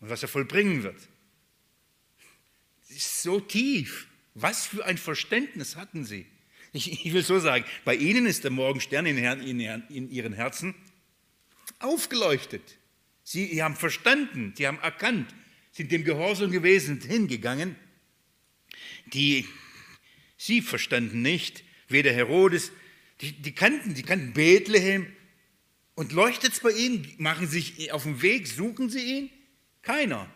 [0.00, 1.08] und was er vollbringen wird.
[2.98, 4.08] Ist so tief.
[4.34, 6.26] Was für ein Verständnis hatten sie?
[6.72, 10.74] Ich, ich will so sagen, bei ihnen ist der Morgenstern in, in, in ihren Herzen
[11.78, 12.76] aufgeleuchtet.
[13.22, 15.32] Sie, sie haben verstanden, sie haben erkannt,
[15.70, 17.76] sind dem Gehorsam gewesen, hingegangen.
[19.12, 19.46] Die,
[20.36, 22.72] sie verstanden nicht, weder Herodes,
[23.20, 25.06] die, die kannten, die kannten Bethlehem.
[25.94, 27.14] Und leuchtet es bei ihnen?
[27.18, 29.30] Machen sich auf den Weg, suchen sie ihn?
[29.82, 30.28] Keiner.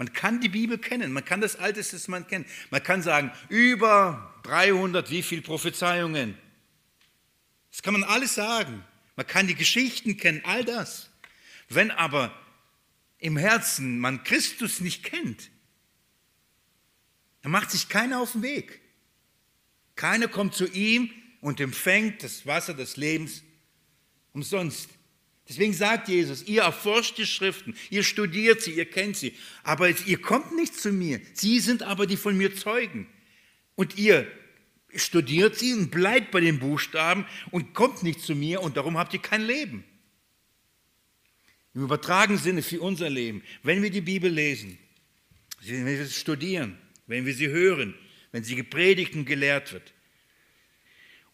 [0.00, 2.46] Man kann die Bibel kennen, man kann das Alte Testament kennen.
[2.70, 6.38] Man kann sagen, über 300, wie viele Prophezeiungen.
[7.70, 8.82] Das kann man alles sagen.
[9.16, 11.10] Man kann die Geschichten kennen, all das.
[11.68, 12.34] Wenn aber
[13.18, 15.50] im Herzen man Christus nicht kennt,
[17.42, 18.80] dann macht sich keiner auf den Weg.
[19.96, 21.10] Keiner kommt zu ihm
[21.42, 23.42] und empfängt das Wasser des Lebens
[24.32, 24.88] umsonst.
[25.50, 29.34] Deswegen sagt Jesus, ihr erforscht die Schriften, ihr studiert sie, ihr kennt sie,
[29.64, 31.20] aber ihr kommt nicht zu mir.
[31.34, 33.08] Sie sind aber die von mir Zeugen.
[33.74, 34.30] Und ihr
[34.94, 39.12] studiert sie und bleibt bei den Buchstaben und kommt nicht zu mir und darum habt
[39.12, 39.82] ihr kein Leben.
[41.74, 44.78] Im übertragenen Sinne für unser Leben, wenn wir die Bibel lesen,
[45.62, 46.78] wenn wir sie studieren,
[47.08, 47.96] wenn wir sie hören,
[48.30, 49.92] wenn sie gepredigt und gelehrt wird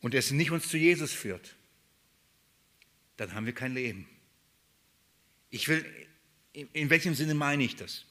[0.00, 1.55] und es nicht uns zu Jesus führt,
[3.16, 4.08] dann haben wir kein Leben.
[5.50, 5.84] Ich will,
[6.52, 8.04] in welchem Sinne meine ich das?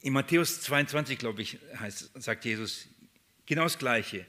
[0.00, 2.88] In Matthäus 22, glaube ich, heißt, sagt Jesus
[3.46, 4.26] genau das Gleiche.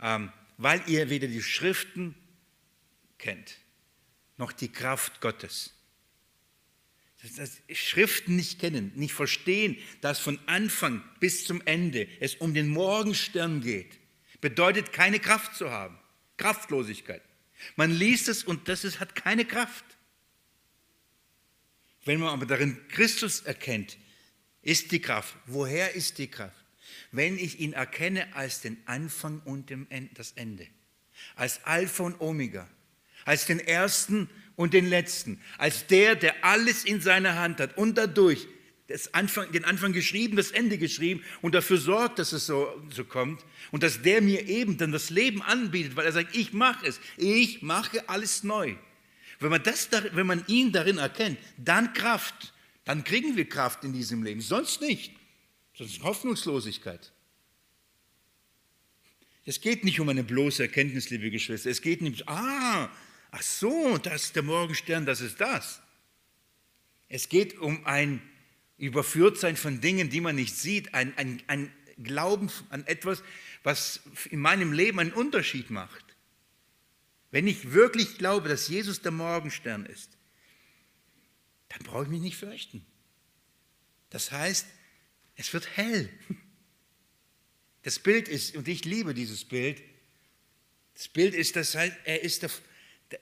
[0.00, 2.14] Ähm, weil ihr weder die Schriften
[3.18, 3.58] kennt,
[4.36, 5.74] noch die Kraft Gottes.
[7.22, 12.52] Das, das Schriften nicht kennen, nicht verstehen, dass von Anfang bis zum Ende es um
[12.52, 13.98] den Morgenstern geht,
[14.40, 15.98] bedeutet keine Kraft zu haben.
[16.36, 17.22] Kraftlosigkeit.
[17.76, 19.84] Man liest es und das ist, hat keine Kraft.
[22.04, 23.96] Wenn man aber darin Christus erkennt,
[24.62, 25.36] ist die Kraft.
[25.46, 26.56] Woher ist die Kraft?
[27.12, 29.72] Wenn ich ihn erkenne als den Anfang und
[30.14, 30.66] das Ende,
[31.36, 32.68] als Alpha und Omega,
[33.24, 37.96] als den Ersten und den Letzten, als der, der alles in seiner Hand hat und
[37.96, 38.46] dadurch
[39.12, 43.44] Anfang, den Anfang geschrieben, das Ende geschrieben und dafür sorgt, dass es so, so kommt
[43.70, 47.00] und dass der mir eben dann das Leben anbietet, weil er sagt, ich mache es,
[47.16, 48.74] ich mache alles neu.
[49.40, 52.52] Wenn man, das, wenn man ihn darin erkennt, dann Kraft,
[52.84, 55.12] dann kriegen wir Kraft in diesem Leben, sonst nicht,
[55.74, 57.12] sonst Hoffnungslosigkeit.
[59.46, 62.90] Es geht nicht um eine bloße Erkenntnis, liebe Geschwister, es geht nicht, ah,
[63.30, 65.80] ach so, das ist der Morgenstern, das ist das.
[67.08, 68.22] Es geht um ein
[68.76, 71.72] überführt sein von Dingen, die man nicht sieht, ein, ein, ein
[72.02, 73.22] Glauben an etwas,
[73.62, 74.00] was
[74.30, 76.04] in meinem Leben einen Unterschied macht.
[77.30, 80.16] Wenn ich wirklich glaube, dass Jesus der Morgenstern ist,
[81.68, 82.84] dann brauche ich mich nicht fürchten.
[84.10, 84.66] Das heißt,
[85.36, 86.08] es wird hell.
[87.82, 89.82] Das Bild ist, und ich liebe dieses Bild,
[90.94, 92.50] das Bild ist, das heißt, er ist der,
[93.10, 93.20] der,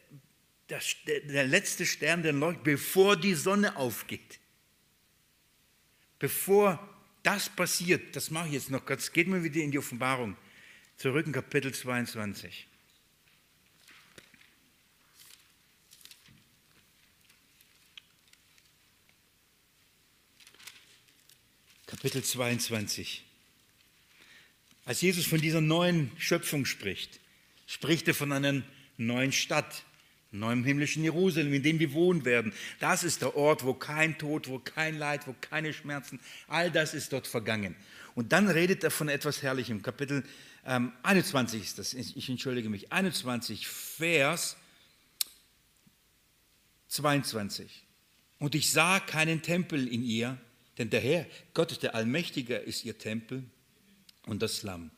[1.06, 4.38] der, der letzte Stern, der leuchtet, bevor die Sonne aufgeht
[6.22, 6.78] bevor
[7.24, 10.36] das passiert, das mache ich jetzt noch kurz, geht mal wieder in die Offenbarung,
[10.96, 12.68] zurück in Kapitel 22.
[21.86, 23.24] Kapitel 22.
[24.84, 27.18] Als Jesus von dieser neuen Schöpfung spricht,
[27.66, 28.62] spricht er von einer
[28.96, 29.82] neuen Stadt,
[30.32, 32.52] neuem himmlischen Jerusalem, in dem wir wohnen werden.
[32.80, 36.94] Das ist der Ort, wo kein Tod, wo kein Leid, wo keine Schmerzen, all das
[36.94, 37.76] ist dort vergangen.
[38.14, 39.82] Und dann redet er von etwas Herrlichem.
[39.82, 40.24] Kapitel
[40.66, 44.56] ähm, 21 ist das, ich entschuldige mich, 21, Vers
[46.88, 47.84] 22.
[48.38, 50.38] Und ich sah keinen Tempel in ihr,
[50.78, 53.44] denn der Herr, Gott der Allmächtige, ist ihr Tempel
[54.26, 54.90] und das Lamm.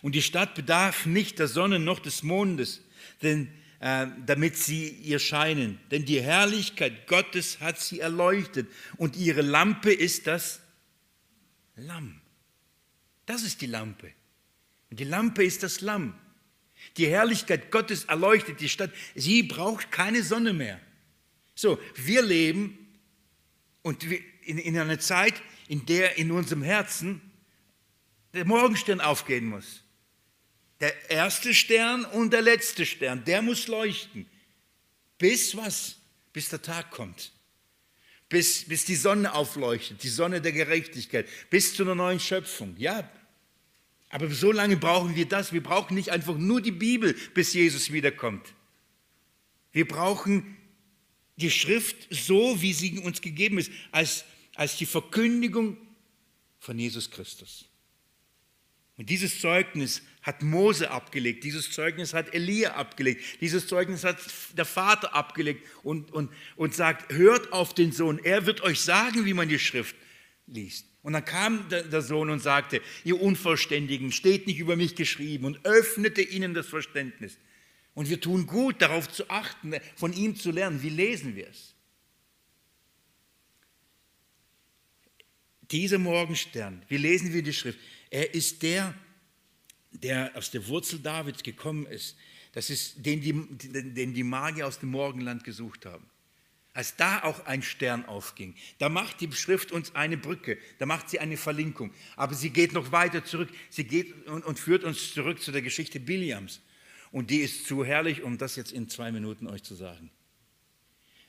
[0.00, 2.80] Und die Stadt bedarf nicht der Sonne noch des Mondes,
[3.22, 3.48] denn
[3.82, 5.80] damit sie ihr scheinen.
[5.90, 10.60] Denn die Herrlichkeit Gottes hat sie erleuchtet und ihre Lampe ist das
[11.74, 12.20] Lamm.
[13.26, 14.12] Das ist die Lampe.
[14.90, 16.14] Und die Lampe ist das Lamm.
[16.96, 18.92] Die Herrlichkeit Gottes erleuchtet die Stadt.
[19.16, 20.80] Sie braucht keine Sonne mehr.
[21.54, 22.78] So, wir leben
[23.82, 27.20] Und in, in einer Zeit, in der in unserem Herzen
[28.32, 29.81] der Morgenstern aufgehen muss.
[30.82, 34.26] Der erste Stern und der letzte Stern, der muss leuchten.
[35.16, 35.94] Bis was?
[36.32, 37.30] Bis der Tag kommt.
[38.28, 42.74] Bis, bis die Sonne aufleuchtet, die Sonne der Gerechtigkeit, bis zu einer neuen Schöpfung.
[42.78, 43.08] Ja,
[44.08, 45.52] aber so lange brauchen wir das.
[45.52, 48.52] Wir brauchen nicht einfach nur die Bibel, bis Jesus wiederkommt.
[49.70, 50.56] Wir brauchen
[51.36, 54.24] die Schrift so, wie sie uns gegeben ist, als,
[54.56, 55.76] als die Verkündigung
[56.58, 57.66] von Jesus Christus.
[59.02, 64.18] Und dieses Zeugnis hat Mose abgelegt, dieses Zeugnis hat Elia abgelegt, dieses Zeugnis hat
[64.56, 69.24] der Vater abgelegt und, und, und sagt, hört auf den Sohn, er wird euch sagen,
[69.24, 69.96] wie man die Schrift
[70.46, 70.86] liest.
[71.02, 75.64] Und dann kam der Sohn und sagte, ihr Unverständigen, steht nicht über mich geschrieben und
[75.64, 77.38] öffnete ihnen das Verständnis.
[77.94, 80.80] Und wir tun gut, darauf zu achten, von ihm zu lernen.
[80.80, 81.74] Wie lesen wir es?
[85.72, 87.80] Dieser Morgenstern, wie lesen wir die Schrift?
[88.12, 88.94] Er ist der,
[89.90, 92.14] der aus der Wurzel Davids gekommen ist.
[92.52, 96.06] Das ist, den die, den die Magier aus dem Morgenland gesucht haben.
[96.74, 101.08] Als da auch ein Stern aufging, da macht die Schrift uns eine Brücke, da macht
[101.08, 101.90] sie eine Verlinkung.
[102.16, 103.48] Aber sie geht noch weiter zurück.
[103.70, 106.60] Sie geht und, und führt uns zurück zu der Geschichte Biliams.
[107.12, 110.10] Und die ist zu herrlich, um das jetzt in zwei Minuten euch zu sagen.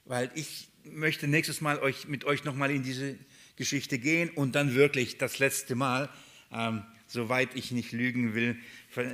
[0.03, 3.17] Weil ich möchte nächstes Mal euch, mit euch nochmal in diese
[3.55, 6.09] Geschichte gehen und dann wirklich das letzte Mal,
[6.53, 8.57] ähm, soweit ich nicht lügen will,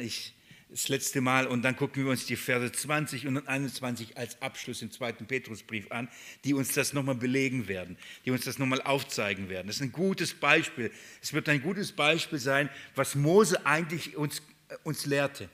[0.01, 0.33] ich,
[0.69, 4.81] das letzte Mal und dann gucken wir uns die Verse 20 und 21 als Abschluss
[4.83, 6.07] im zweiten Petrusbrief an,
[6.43, 9.67] die uns das nochmal belegen werden, die uns das nochmal aufzeigen werden.
[9.67, 10.91] Das ist ein gutes Beispiel.
[11.21, 15.49] Es wird ein gutes Beispiel sein, was Mose eigentlich uns, äh, uns lehrte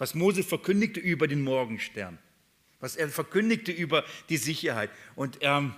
[0.00, 2.18] was Mose verkündigte über den Morgenstern,
[2.80, 4.90] was er verkündigte über die Sicherheit.
[5.14, 5.74] Und ähm,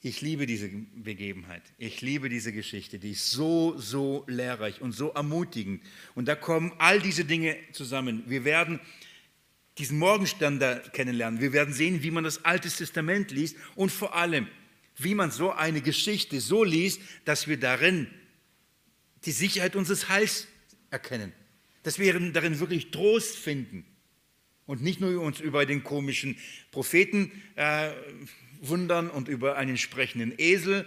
[0.00, 5.10] ich liebe diese Begebenheit, ich liebe diese Geschichte, die ist so, so lehrreich und so
[5.10, 5.82] ermutigend.
[6.14, 8.22] Und da kommen all diese Dinge zusammen.
[8.26, 8.80] Wir werden
[9.76, 11.40] diesen Morgenstern da kennenlernen.
[11.40, 14.48] Wir werden sehen, wie man das Alte Testament liest und vor allem,
[14.96, 18.08] wie man so eine Geschichte so liest, dass wir darin
[19.24, 20.46] die Sicherheit unseres Heils
[20.90, 21.32] erkennen
[21.88, 23.82] dass wir darin wirklich Trost finden
[24.66, 26.36] und nicht nur uns über den komischen
[26.70, 27.92] Propheten äh,
[28.60, 30.86] wundern und über einen sprechenden Esel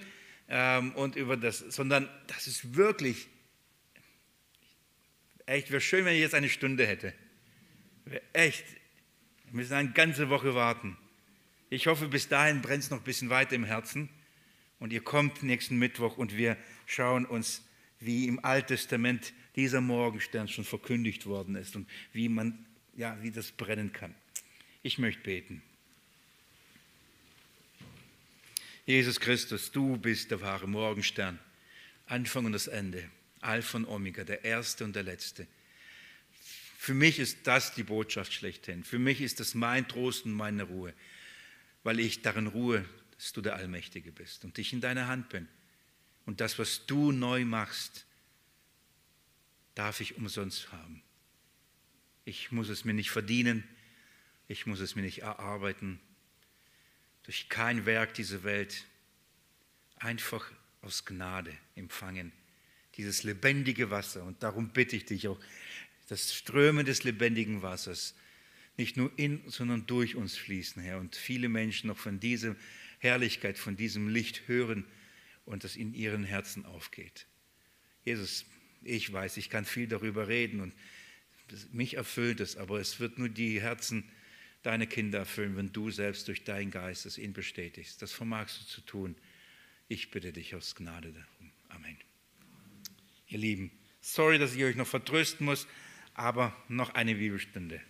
[0.49, 3.27] ähm, und über das, sondern das ist wirklich,
[5.45, 7.13] echt, wäre schön, wenn ich jetzt eine Stunde hätte.
[8.05, 8.65] Wäre echt,
[9.45, 10.97] wir müssen eine ganze Woche warten.
[11.69, 14.09] Ich hoffe, bis dahin brennt es noch ein bisschen weiter im Herzen
[14.79, 17.63] und ihr kommt nächsten Mittwoch und wir schauen uns,
[17.99, 22.65] wie im Alten Testament dieser Morgenstern schon verkündigt worden ist und wie man,
[22.95, 24.15] ja, wie das brennen kann.
[24.81, 25.61] Ich möchte beten.
[28.91, 31.39] Jesus Christus, du bist der wahre Morgenstern,
[32.07, 35.47] Anfang und das Ende, Alpha und Omega, der Erste und der Letzte.
[36.77, 38.83] Für mich ist das die Botschaft schlechthin.
[38.83, 40.93] Für mich ist das mein Trost und meine Ruhe,
[41.83, 42.83] weil ich darin ruhe,
[43.15, 45.47] dass du der Allmächtige bist und ich in deiner Hand bin.
[46.25, 48.05] Und das, was du neu machst,
[49.73, 51.01] darf ich umsonst haben.
[52.25, 53.63] Ich muss es mir nicht verdienen,
[54.49, 56.01] ich muss es mir nicht erarbeiten,
[57.23, 58.85] durch kein Werk dieser Welt,
[59.97, 60.51] einfach
[60.81, 62.31] aus Gnade empfangen,
[62.97, 64.23] dieses lebendige Wasser.
[64.23, 65.39] Und darum bitte ich dich auch,
[66.07, 68.15] das Strömen des lebendigen Wassers
[68.77, 70.99] nicht nur in, sondern durch uns fließen, Herr.
[70.99, 72.55] Und viele Menschen noch von dieser
[72.99, 74.85] Herrlichkeit, von diesem Licht hören
[75.45, 77.27] und das in ihren Herzen aufgeht.
[78.03, 78.45] Jesus,
[78.83, 80.73] ich weiß, ich kann viel darüber reden und
[81.71, 84.09] mich erfüllt es, aber es wird nur die Herzen
[84.63, 88.01] deiner Kinder erfüllen, wenn du selbst durch deinen Geist es ihnen bestätigst.
[88.01, 89.15] Das vermagst du zu tun.
[89.87, 91.51] Ich bitte dich aus Gnade darum.
[91.69, 91.97] Amen.
[93.27, 95.67] Ihr Lieben, sorry, dass ich euch noch vertrösten muss,
[96.13, 97.81] aber noch eine Bibelstunde.